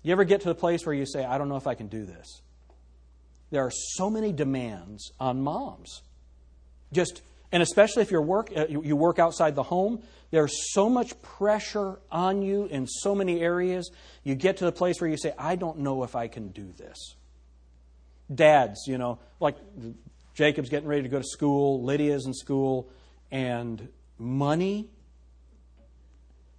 you 0.03 0.11
ever 0.11 0.23
get 0.23 0.41
to 0.41 0.47
the 0.47 0.55
place 0.55 0.85
where 0.85 0.95
you 0.95 1.05
say, 1.05 1.23
I 1.23 1.37
don't 1.37 1.49
know 1.49 1.55
if 1.55 1.67
I 1.67 1.75
can 1.75 1.87
do 1.87 2.05
this? 2.05 2.41
There 3.51 3.63
are 3.63 3.71
so 3.71 4.09
many 4.09 4.31
demands 4.31 5.11
on 5.19 5.41
moms. 5.41 6.01
Just 6.91 7.21
and 7.51 7.61
especially 7.61 8.01
if 8.01 8.11
you 8.11 8.19
work 8.19 8.51
uh, 8.55 8.65
you 8.67 8.95
work 8.95 9.19
outside 9.19 9.55
the 9.55 9.63
home, 9.63 10.01
there's 10.31 10.73
so 10.73 10.89
much 10.89 11.19
pressure 11.21 11.99
on 12.11 12.41
you 12.41 12.65
in 12.65 12.87
so 12.87 13.13
many 13.13 13.41
areas. 13.41 13.91
You 14.23 14.33
get 14.33 14.57
to 14.57 14.65
the 14.65 14.71
place 14.71 14.99
where 14.99 15.09
you 15.09 15.17
say, 15.17 15.33
I 15.37 15.55
don't 15.55 15.79
know 15.79 16.03
if 16.03 16.15
I 16.15 16.27
can 16.27 16.47
do 16.47 16.71
this. 16.75 17.15
Dads, 18.33 18.85
you 18.87 18.97
know, 18.97 19.19
like 19.39 19.57
Jacob's 20.33 20.69
getting 20.69 20.89
ready 20.89 21.03
to 21.03 21.09
go 21.09 21.19
to 21.19 21.27
school, 21.27 21.83
Lydia's 21.83 22.25
in 22.25 22.33
school, 22.33 22.89
and 23.31 23.87
money. 24.23 24.89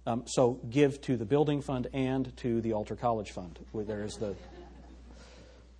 Um, 0.07 0.23
so 0.27 0.59
give 0.69 1.01
to 1.01 1.17
the 1.17 1.25
building 1.25 1.61
fund 1.61 1.87
and 1.93 2.35
to 2.37 2.61
the 2.61 2.73
altar 2.73 2.95
college 2.95 3.31
fund. 3.31 3.59
Where 3.71 3.83
there 3.83 4.03
is 4.03 4.17
the, 4.17 4.35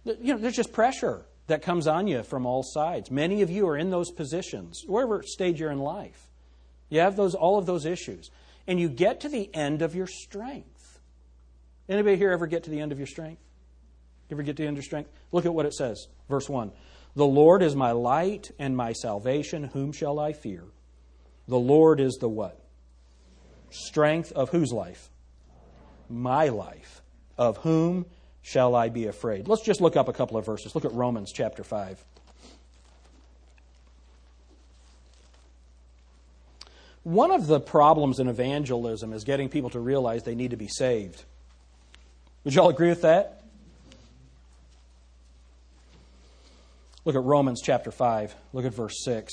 you 0.04 0.34
know, 0.34 0.38
there's 0.38 0.56
just 0.56 0.74
pressure 0.74 1.26
that 1.48 1.62
comes 1.62 1.88
on 1.88 2.08
you 2.08 2.24
from 2.24 2.45
all 2.45 2.63
sides. 2.63 3.12
Many 3.12 3.41
of 3.41 3.52
you 3.52 3.67
are 3.67 3.78
in 3.78 3.91
those 3.91 4.12
positions, 4.12 4.84
wherever 4.88 5.21
stage 5.24 5.60
you're 5.60 5.71
in 5.71 5.80
life. 5.80 6.28
You 6.89 7.02
have 7.02 7.15
those, 7.15 7.36
all 7.36 7.58
of 7.58 7.65
those 7.65 7.86
issues. 7.86 8.32
And 8.67 8.80
you 8.80 8.89
get 8.89 9.19
to 9.21 9.30
the 9.30 9.54
end 9.54 9.82
of 9.82 9.95
your 9.95 10.08
strength. 10.08 11.00
Anybody 11.88 12.17
here 12.17 12.32
ever 12.32 12.48
get 12.48 12.63
to 12.63 12.71
the 12.71 12.80
end 12.80 12.91
of 12.91 12.98
your 12.98 13.08
strength? 13.08 13.41
You 14.30 14.36
ever 14.36 14.43
get 14.43 14.58
to 14.58 14.63
the 14.63 14.67
end 14.67 14.78
of 14.78 14.84
your 14.84 14.88
strength? 14.88 15.12
Look 15.32 15.45
at 15.45 15.54
what 15.54 15.67
it 15.67 15.74
says. 15.74 16.08
Verse 16.30 16.50
1. 16.50 16.71
The 17.15 17.26
Lord 17.26 17.62
is 17.62 17.76
my 17.76 17.91
light 17.91 18.52
and 18.58 18.76
my 18.76 18.91
salvation. 18.93 19.65
Whom 19.65 19.91
shall 19.91 20.19
I 20.19 20.34
fear? 20.34 20.63
The 21.47 21.58
Lord 21.60 21.99
is 21.99 22.15
the 22.15 22.29
what? 22.29 22.60
Strength 23.69 24.31
of 24.31 24.49
whose 24.49 24.71
life? 24.71 25.10
My 26.10 26.49
life. 26.49 27.01
Of 27.38 27.58
whom 27.58 28.05
shall 28.41 28.75
I 28.75 28.89
be 28.89 29.08
afraid? 29.08 29.47
Let's 29.47 29.63
just 29.63 29.81
look 29.81 29.95
up 29.95 30.08
a 30.08 30.13
couple 30.13 30.38
of 30.38 30.45
verses. 30.45 30.73
Look 30.75 30.86
at 30.86 30.93
Romans 30.93 31.31
chapter 31.31 31.63
5. 31.63 32.03
One 37.03 37.29
of 37.29 37.45
the 37.45 37.60
problems 37.60 38.19
in 38.19 38.27
evangelism 38.27 39.13
is 39.13 39.23
getting 39.23 39.47
people 39.47 39.69
to 39.71 39.79
realize 39.79 40.23
they 40.23 40.34
need 40.34 40.51
to 40.51 40.58
be 40.58 40.67
saved. 40.67 41.23
Would 42.43 42.55
you 42.55 42.62
all 42.62 42.69
agree 42.69 42.89
with 42.89 43.03
that? 43.03 43.43
Look 47.03 47.15
at 47.15 47.21
Romans 47.21 47.62
chapter 47.63 47.91
5. 47.91 48.36
Look 48.53 48.65
at 48.65 48.73
verse 48.73 49.03
6. 49.03 49.31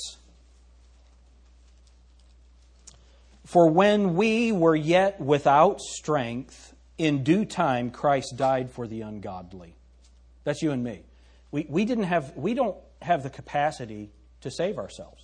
For 3.45 3.69
when 3.69 4.15
we 4.15 4.51
were 4.51 4.75
yet 4.75 5.19
without 5.19 5.81
strength, 5.81 6.73
in 6.97 7.23
due 7.23 7.45
time 7.45 7.91
Christ 7.91 8.35
died 8.37 8.71
for 8.71 8.87
the 8.87 9.01
ungodly. 9.01 9.75
That's 10.43 10.61
you 10.61 10.71
and 10.71 10.83
me. 10.83 11.03
We, 11.51 11.65
we, 11.69 11.85
didn't 11.85 12.05
have, 12.05 12.35
we 12.35 12.53
don't 12.53 12.77
have 13.01 13.23
the 13.23 13.29
capacity 13.29 14.11
to 14.41 14.51
save 14.51 14.77
ourselves. 14.77 15.23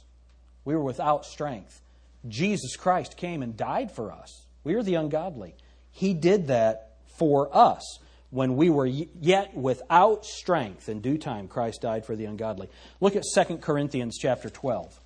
We 0.66 0.76
were 0.76 0.84
without 0.84 1.26
strength. 1.26 1.82
Jesus 2.28 2.76
Christ 2.76 3.18
came 3.18 3.42
and 3.42 3.56
died 3.56 3.92
for 3.92 4.12
us. 4.12 4.46
We 4.64 4.76
are 4.76 4.84
the 4.84 4.96
ungodly. 4.96 5.56
He 5.92 6.14
did 6.14 6.48
that 6.48 6.98
for 7.18 7.56
us. 7.56 8.00
When 8.32 8.56
we 8.58 8.70
were 8.70 8.86
yet 8.86 9.56
without 9.56 10.24
strength, 10.24 10.88
in 10.88 11.02
due 11.02 11.18
time, 11.18 11.48
Christ 11.48 11.82
died 11.82 12.06
for 12.06 12.16
the 12.16 12.26
ungodly. 12.26 12.70
Look 13.02 13.16
at 13.16 13.24
2 13.34 13.58
Corinthians 13.58 14.18
chapter 14.20 14.50
12. 14.50 15.00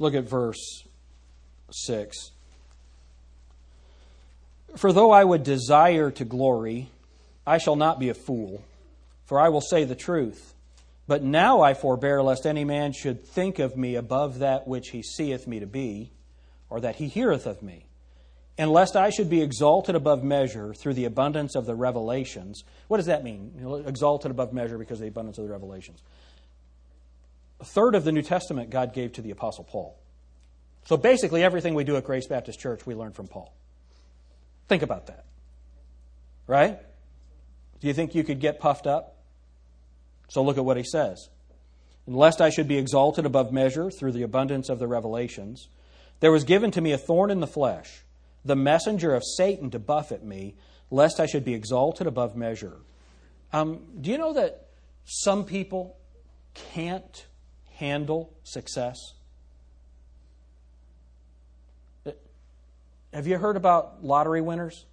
Look 0.00 0.14
at 0.14 0.24
verse 0.24 0.84
6. 1.70 2.30
For 4.74 4.92
though 4.94 5.10
I 5.10 5.22
would 5.22 5.42
desire 5.42 6.10
to 6.12 6.24
glory, 6.24 6.88
I 7.46 7.58
shall 7.58 7.76
not 7.76 8.00
be 8.00 8.08
a 8.08 8.14
fool, 8.14 8.64
for 9.26 9.38
I 9.38 9.50
will 9.50 9.60
say 9.60 9.84
the 9.84 9.94
truth. 9.94 10.54
But 11.06 11.22
now 11.22 11.60
I 11.60 11.74
forbear 11.74 12.22
lest 12.22 12.46
any 12.46 12.64
man 12.64 12.92
should 12.92 13.22
think 13.22 13.58
of 13.58 13.76
me 13.76 13.94
above 13.94 14.38
that 14.38 14.66
which 14.66 14.88
he 14.88 15.02
seeth 15.02 15.46
me 15.46 15.60
to 15.60 15.66
be, 15.66 16.12
or 16.70 16.80
that 16.80 16.96
he 16.96 17.08
heareth 17.08 17.46
of 17.46 17.62
me, 17.62 17.84
and 18.56 18.70
lest 18.70 18.96
I 18.96 19.10
should 19.10 19.28
be 19.28 19.42
exalted 19.42 19.96
above 19.96 20.24
measure 20.24 20.72
through 20.72 20.94
the 20.94 21.04
abundance 21.04 21.54
of 21.54 21.66
the 21.66 21.74
revelations. 21.74 22.64
What 22.88 22.96
does 22.96 23.06
that 23.06 23.22
mean? 23.22 23.82
exalted 23.86 24.30
above 24.30 24.54
measure 24.54 24.78
because 24.78 24.98
of 24.98 25.02
the 25.02 25.08
abundance 25.08 25.36
of 25.36 25.44
the 25.44 25.52
revelations 25.52 26.02
a 27.60 27.64
third 27.64 27.94
of 27.94 28.04
the 28.04 28.12
New 28.12 28.22
Testament 28.22 28.70
God 28.70 28.94
gave 28.94 29.12
to 29.12 29.22
the 29.22 29.30
Apostle 29.30 29.64
Paul. 29.64 29.98
So 30.86 30.96
basically, 30.96 31.44
everything 31.44 31.74
we 31.74 31.84
do 31.84 31.96
at 31.96 32.04
Grace 32.04 32.26
Baptist 32.26 32.58
Church, 32.58 32.86
we 32.86 32.94
learn 32.94 33.12
from 33.12 33.28
Paul. 33.28 33.54
Think 34.68 34.82
about 34.82 35.06
that. 35.06 35.24
Right? 36.46 36.78
Do 37.80 37.86
you 37.86 37.94
think 37.94 38.14
you 38.14 38.24
could 38.24 38.40
get 38.40 38.60
puffed 38.60 38.86
up? 38.86 39.16
So 40.28 40.42
look 40.42 40.58
at 40.58 40.64
what 40.64 40.76
he 40.76 40.84
says. 40.84 41.28
Lest 42.06 42.40
I 42.40 42.50
should 42.50 42.66
be 42.66 42.78
exalted 42.78 43.26
above 43.26 43.52
measure 43.52 43.90
through 43.90 44.12
the 44.12 44.22
abundance 44.22 44.68
of 44.68 44.78
the 44.78 44.86
revelations, 44.86 45.68
there 46.20 46.32
was 46.32 46.44
given 46.44 46.70
to 46.72 46.80
me 46.80 46.92
a 46.92 46.98
thorn 46.98 47.30
in 47.30 47.40
the 47.40 47.46
flesh, 47.46 48.04
the 48.44 48.56
messenger 48.56 49.14
of 49.14 49.22
Satan 49.36 49.70
to 49.70 49.78
buffet 49.78 50.24
me, 50.24 50.54
lest 50.90 51.20
I 51.20 51.26
should 51.26 51.44
be 51.44 51.54
exalted 51.54 52.06
above 52.06 52.36
measure. 52.36 52.78
Um, 53.52 53.80
do 54.00 54.10
you 54.10 54.18
know 54.18 54.32
that 54.32 54.66
some 55.04 55.44
people 55.44 55.96
can't 56.54 57.26
handle 57.80 58.32
success? 58.44 59.14
Have 63.12 63.26
you 63.26 63.38
heard 63.38 63.56
about 63.56 64.04
lottery 64.04 64.40
winners? 64.40 64.84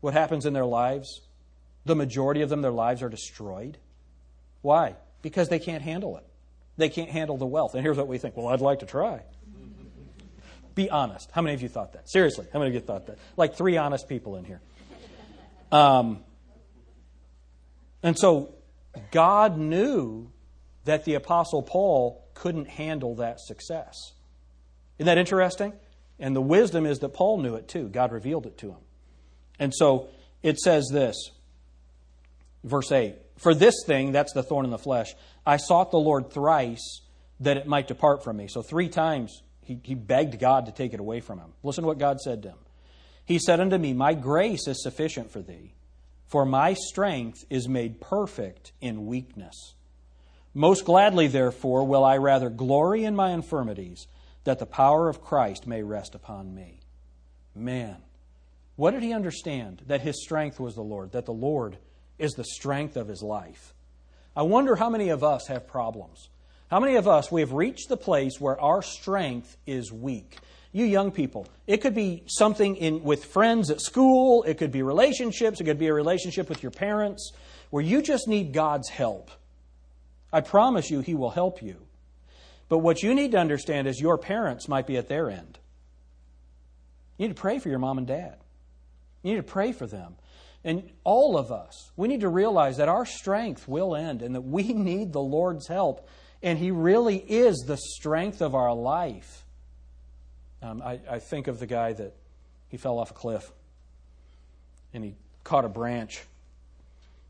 What 0.00 0.12
happens 0.12 0.44
in 0.44 0.52
their 0.52 0.66
lives? 0.66 1.22
The 1.86 1.94
majority 1.94 2.42
of 2.42 2.50
them, 2.50 2.60
their 2.62 2.70
lives 2.70 3.02
are 3.02 3.08
destroyed. 3.08 3.78
Why? 4.60 4.96
Because 5.22 5.48
they 5.48 5.58
can't 5.58 5.82
handle 5.82 6.16
it. 6.18 6.24
They 6.76 6.90
can't 6.90 7.08
handle 7.08 7.38
the 7.38 7.46
wealth. 7.46 7.74
And 7.74 7.82
here's 7.82 7.96
what 7.96 8.08
we 8.08 8.18
think 8.18 8.36
well, 8.36 8.48
I'd 8.48 8.60
like 8.60 8.80
to 8.80 8.86
try. 8.86 9.22
Be 10.74 10.90
honest. 10.90 11.30
How 11.32 11.40
many 11.40 11.54
of 11.54 11.62
you 11.62 11.68
thought 11.68 11.94
that? 11.94 12.10
Seriously, 12.10 12.46
how 12.52 12.58
many 12.58 12.68
of 12.68 12.74
you 12.74 12.80
thought 12.80 13.06
that? 13.06 13.18
Like 13.38 13.54
three 13.54 13.78
honest 13.78 14.08
people 14.08 14.36
in 14.36 14.44
here. 14.44 14.60
Um, 15.72 16.22
and 18.02 18.18
so 18.18 18.54
God 19.10 19.56
knew 19.56 20.30
that 20.86 21.04
the 21.04 21.14
Apostle 21.14 21.62
Paul 21.62 22.24
couldn't 22.34 22.68
handle 22.68 23.16
that 23.16 23.40
success. 23.40 24.12
Isn't 24.98 25.06
that 25.06 25.18
interesting? 25.18 25.72
And 26.18 26.34
the 26.34 26.40
wisdom 26.40 26.86
is 26.86 27.00
that 27.00 27.10
Paul 27.10 27.38
knew 27.38 27.54
it 27.56 27.68
too. 27.68 27.88
God 27.88 28.12
revealed 28.12 28.46
it 28.46 28.56
to 28.58 28.70
him. 28.70 28.78
And 29.58 29.72
so 29.74 30.08
it 30.42 30.58
says 30.58 30.88
this, 30.90 31.16
verse 32.64 32.90
8 32.90 33.16
For 33.36 33.54
this 33.54 33.74
thing, 33.86 34.12
that's 34.12 34.32
the 34.32 34.42
thorn 34.42 34.64
in 34.64 34.70
the 34.70 34.78
flesh, 34.78 35.14
I 35.44 35.58
sought 35.58 35.90
the 35.90 35.98
Lord 35.98 36.30
thrice 36.30 37.00
that 37.40 37.56
it 37.56 37.66
might 37.66 37.88
depart 37.88 38.24
from 38.24 38.38
me. 38.38 38.48
So 38.48 38.62
three 38.62 38.88
times 38.88 39.42
he, 39.62 39.78
he 39.82 39.94
begged 39.94 40.38
God 40.38 40.66
to 40.66 40.72
take 40.72 40.94
it 40.94 41.00
away 41.00 41.20
from 41.20 41.38
him. 41.38 41.52
Listen 41.62 41.82
to 41.82 41.88
what 41.88 41.98
God 41.98 42.20
said 42.20 42.42
to 42.42 42.50
him. 42.50 42.58
He 43.24 43.38
said 43.38 43.60
unto 43.60 43.76
me, 43.76 43.92
My 43.92 44.14
grace 44.14 44.68
is 44.68 44.82
sufficient 44.82 45.30
for 45.30 45.42
thee, 45.42 45.74
for 46.28 46.46
my 46.46 46.74
strength 46.74 47.44
is 47.50 47.68
made 47.68 48.00
perfect 48.00 48.72
in 48.80 49.06
weakness. 49.06 49.74
Most 50.56 50.86
gladly, 50.86 51.26
therefore, 51.26 51.84
will 51.84 52.02
I 52.02 52.16
rather 52.16 52.48
glory 52.48 53.04
in 53.04 53.14
my 53.14 53.32
infirmities, 53.32 54.06
that 54.44 54.58
the 54.58 54.64
power 54.64 55.10
of 55.10 55.20
Christ 55.20 55.66
may 55.66 55.82
rest 55.82 56.14
upon 56.14 56.54
me. 56.54 56.80
Man, 57.54 57.98
what 58.74 58.92
did 58.92 59.02
he 59.02 59.12
understand? 59.12 59.82
That 59.88 60.00
his 60.00 60.22
strength 60.22 60.58
was 60.58 60.74
the 60.74 60.80
Lord, 60.80 61.12
that 61.12 61.26
the 61.26 61.32
Lord 61.34 61.76
is 62.18 62.32
the 62.32 62.44
strength 62.44 62.96
of 62.96 63.06
his 63.06 63.22
life. 63.22 63.74
I 64.34 64.44
wonder 64.44 64.76
how 64.76 64.88
many 64.88 65.10
of 65.10 65.22
us 65.22 65.46
have 65.48 65.68
problems. 65.68 66.30
How 66.70 66.80
many 66.80 66.96
of 66.96 67.06
us, 67.06 67.30
we 67.30 67.42
have 67.42 67.52
reached 67.52 67.90
the 67.90 67.98
place 67.98 68.40
where 68.40 68.58
our 68.58 68.80
strength 68.80 69.58
is 69.66 69.92
weak? 69.92 70.38
You 70.72 70.86
young 70.86 71.10
people, 71.10 71.46
it 71.66 71.82
could 71.82 71.94
be 71.94 72.22
something 72.28 72.76
in, 72.76 73.02
with 73.02 73.26
friends 73.26 73.70
at 73.70 73.82
school, 73.82 74.42
it 74.44 74.56
could 74.56 74.72
be 74.72 74.82
relationships, 74.82 75.60
it 75.60 75.64
could 75.64 75.78
be 75.78 75.88
a 75.88 75.92
relationship 75.92 76.48
with 76.48 76.62
your 76.62 76.72
parents, 76.72 77.32
where 77.68 77.82
you 77.82 78.00
just 78.00 78.26
need 78.26 78.54
God's 78.54 78.88
help. 78.88 79.30
I 80.32 80.40
promise 80.40 80.90
you, 80.90 81.00
He 81.00 81.14
will 81.14 81.30
help 81.30 81.62
you. 81.62 81.76
But 82.68 82.78
what 82.78 83.02
you 83.02 83.14
need 83.14 83.32
to 83.32 83.38
understand 83.38 83.86
is 83.86 84.00
your 84.00 84.18
parents 84.18 84.68
might 84.68 84.86
be 84.86 84.96
at 84.96 85.08
their 85.08 85.30
end. 85.30 85.58
You 87.16 87.28
need 87.28 87.36
to 87.36 87.40
pray 87.40 87.58
for 87.58 87.68
your 87.68 87.78
mom 87.78 87.98
and 87.98 88.06
dad. 88.06 88.36
You 89.22 89.32
need 89.32 89.38
to 89.38 89.42
pray 89.42 89.72
for 89.72 89.86
them. 89.86 90.16
And 90.64 90.90
all 91.04 91.38
of 91.38 91.52
us, 91.52 91.92
we 91.96 92.08
need 92.08 92.22
to 92.22 92.28
realize 92.28 92.78
that 92.78 92.88
our 92.88 93.06
strength 93.06 93.68
will 93.68 93.94
end 93.94 94.20
and 94.20 94.34
that 94.34 94.42
we 94.42 94.62
need 94.72 95.12
the 95.12 95.22
Lord's 95.22 95.68
help. 95.68 96.08
And 96.42 96.58
He 96.58 96.70
really 96.70 97.16
is 97.16 97.64
the 97.66 97.76
strength 97.76 98.42
of 98.42 98.54
our 98.54 98.74
life. 98.74 99.44
Um, 100.62 100.82
I, 100.82 101.00
I 101.08 101.18
think 101.18 101.46
of 101.46 101.60
the 101.60 101.66
guy 101.66 101.92
that 101.92 102.14
he 102.68 102.76
fell 102.76 102.98
off 102.98 103.10
a 103.10 103.14
cliff 103.14 103.52
and 104.92 105.04
he 105.04 105.14
caught 105.44 105.64
a 105.64 105.68
branch. 105.68 106.22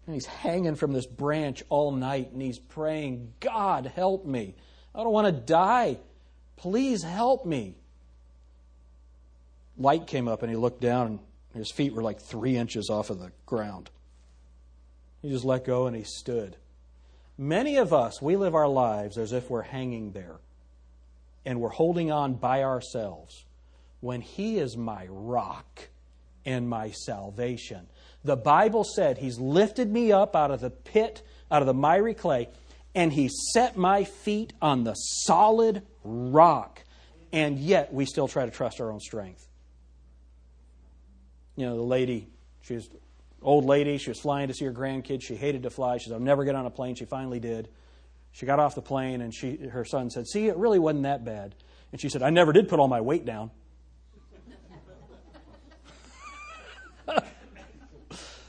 And 0.07 0.14
he's 0.14 0.27
hanging 0.27 0.77
from 0.77 0.92
this 0.92 1.07
branch 1.07 1.62
all 1.69 1.90
night 1.92 2.31
and 2.33 2.40
he's 2.40 2.59
praying, 2.59 3.33
God, 3.40 3.87
help 3.87 4.25
me. 4.25 4.55
I 4.95 5.03
don't 5.03 5.12
want 5.12 5.27
to 5.27 5.33
die. 5.33 5.99
Please 6.57 7.03
help 7.03 7.45
me. 7.45 7.77
Light 9.77 10.07
came 10.07 10.29
up 10.29 10.42
and 10.42 10.51
he 10.51 10.57
looked 10.57 10.81
down 10.81 11.07
and 11.09 11.59
his 11.59 11.71
feet 11.71 11.92
were 11.92 12.03
like 12.03 12.21
three 12.21 12.57
inches 12.57 12.88
off 12.88 13.11
of 13.11 13.19
the 13.19 13.33
ground. 13.47 13.90
He 15.23 15.31
just 15.31 15.45
let 15.45 15.64
go 15.64 15.87
and 15.87 15.97
he 15.97 16.05
stood. 16.05 16.57
Many 17.37 17.77
of 17.77 17.92
us, 17.92 18.23
we 18.23 18.37
live 18.37 18.55
our 18.55 18.69
lives 18.69 19.19
as 19.19 19.33
if 19.33 19.51
we're 19.51 19.62
hanging 19.62 20.12
there 20.12 20.37
and 21.47 21.61
we're 21.61 21.69
holding 21.69 22.11
on 22.11 22.35
by 22.35 22.64
ourselves 22.64 23.45
when 24.01 24.21
He 24.21 24.59
is 24.59 24.77
my 24.77 25.07
rock 25.09 25.88
and 26.45 26.69
my 26.69 26.90
salvation. 26.90 27.87
The 28.27 28.37
Bible 28.37 28.85
said 28.85 29.19
He's 29.19 29.39
lifted 29.39 29.91
me 29.91 30.12
up 30.12 30.35
out 30.35 30.51
of 30.51 30.61
the 30.61 30.71
pit, 30.71 31.23
out 31.51 31.62
of 31.62 31.67
the 31.67 31.75
miry 31.75 32.15
clay, 32.15 32.49
and 32.95 33.12
He 33.12 33.29
set 33.53 33.77
my 33.77 34.05
feet 34.05 34.53
on 34.61 34.85
the 34.85 34.95
solid 34.95 35.83
rock. 36.03 36.83
And 37.33 37.59
yet 37.59 37.93
we 37.93 38.05
still 38.05 38.29
try 38.29 38.45
to 38.45 38.51
trust 38.51 38.81
our 38.81 38.91
own 38.91 39.01
strength. 39.01 39.47
You 41.57 41.67
know, 41.67 41.77
the 41.77 41.83
lady, 41.83 42.29
she 42.62 42.75
was 42.75 42.89
old 43.43 43.65
lady, 43.65 43.99
she 43.99 44.11
was 44.11 44.21
flying 44.21 44.49
to 44.49 44.55
see 44.55 44.65
her 44.65 44.73
grandkids. 44.73 45.23
She 45.23 45.37
hated 45.37 45.62
to 45.62 45.71
fly. 45.71 45.99
She 45.99 46.05
said, 46.05 46.15
I'll 46.15 46.21
never 46.21 46.45
get 46.45 46.55
on 46.55 46.67
a 46.67 46.71
plane. 46.71 46.95
She 46.95 47.05
finally 47.05 47.41
did. 47.41 47.69
She 48.33 48.45
got 48.45 48.59
off 48.59 48.75
the 48.75 48.83
plane 48.83 49.23
and 49.23 49.35
she, 49.35 49.57
her 49.69 49.85
son 49.85 50.11
said, 50.11 50.27
See, 50.27 50.49
it 50.49 50.57
really 50.57 50.79
wasn't 50.79 51.05
that 51.05 51.25
bad. 51.25 51.55
And 51.93 52.01
she 52.01 52.09
said, 52.09 52.23
I 52.23 52.31
never 52.31 52.53
did 52.53 52.69
put 52.69 52.81
all 52.81 52.89
my 52.89 53.01
weight 53.01 53.25
down. 53.25 53.51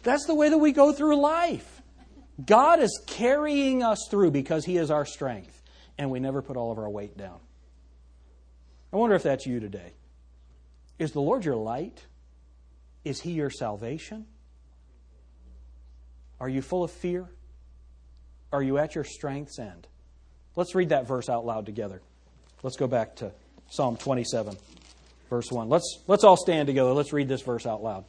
That's 0.07 0.25
the 0.25 0.35
way 0.35 0.47
that 0.47 0.57
we 0.57 0.71
go 0.71 0.93
through 0.93 1.19
life. 1.19 1.81
God 2.45 2.79
is 2.79 2.97
carrying 3.07 3.83
us 3.83 4.07
through 4.09 4.31
because 4.31 4.63
He 4.63 4.77
is 4.77 4.89
our 4.89 5.03
strength, 5.03 5.61
and 5.97 6.09
we 6.09 6.21
never 6.21 6.41
put 6.41 6.55
all 6.55 6.71
of 6.71 6.77
our 6.77 6.89
weight 6.89 7.17
down. 7.17 7.41
I 8.93 8.95
wonder 8.95 9.17
if 9.17 9.23
that's 9.23 9.45
you 9.45 9.59
today. 9.59 9.91
Is 10.97 11.11
the 11.11 11.19
Lord 11.19 11.43
your 11.43 11.57
light? 11.57 12.05
Is 13.03 13.19
He 13.19 13.31
your 13.31 13.49
salvation? 13.49 14.27
Are 16.39 16.47
you 16.47 16.61
full 16.61 16.85
of 16.85 16.91
fear? 16.91 17.27
Are 18.53 18.63
you 18.63 18.77
at 18.77 18.95
your 18.95 19.03
strength's 19.03 19.59
end? 19.59 19.89
Let's 20.55 20.73
read 20.73 20.87
that 20.89 21.05
verse 21.05 21.27
out 21.27 21.45
loud 21.45 21.65
together. 21.65 22.01
Let's 22.63 22.77
go 22.77 22.87
back 22.87 23.17
to 23.17 23.33
Psalm 23.71 23.97
27, 23.97 24.55
verse 25.29 25.51
1. 25.51 25.67
Let's, 25.67 25.99
let's 26.07 26.23
all 26.23 26.37
stand 26.37 26.67
together. 26.67 26.93
Let's 26.93 27.11
read 27.11 27.27
this 27.27 27.41
verse 27.41 27.65
out 27.65 27.83
loud. 27.83 28.05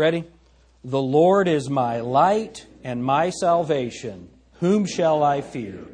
Ready? 0.00 0.24
The 0.82 1.02
Lord 1.02 1.46
is 1.46 1.68
my 1.68 2.00
light 2.00 2.66
and 2.82 3.04
my 3.04 3.28
salvation. 3.28 4.30
Whom 4.60 4.86
shall 4.86 5.22
I 5.22 5.42
fear? 5.42 5.86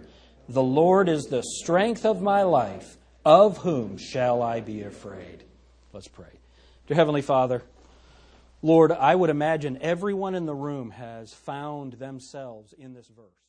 The 0.49 0.63
Lord 0.63 1.09
is 1.09 1.25
the 1.25 1.43
strength 1.43 2.07
of 2.07 2.23
my 2.23 2.45
life. 2.45 2.99
Of 3.25 3.59
whom 3.59 3.99
shall 3.99 4.45
I 4.45 4.61
be 4.61 4.83
afraid? 4.83 5.43
Let's 5.93 6.07
pray. 6.07 6.39
Dear 6.87 6.95
Heavenly 6.95 7.21
Father, 7.21 7.65
Lord, 8.63 8.93
I 8.93 9.13
would 9.13 9.29
imagine 9.29 9.77
everyone 9.81 10.37
in 10.37 10.47
the 10.47 10.55
room 10.55 10.93
has 10.93 11.35
found 11.35 11.95
themselves 11.95 12.73
in 12.79 12.95
this 12.95 13.09
verse. 13.09 13.46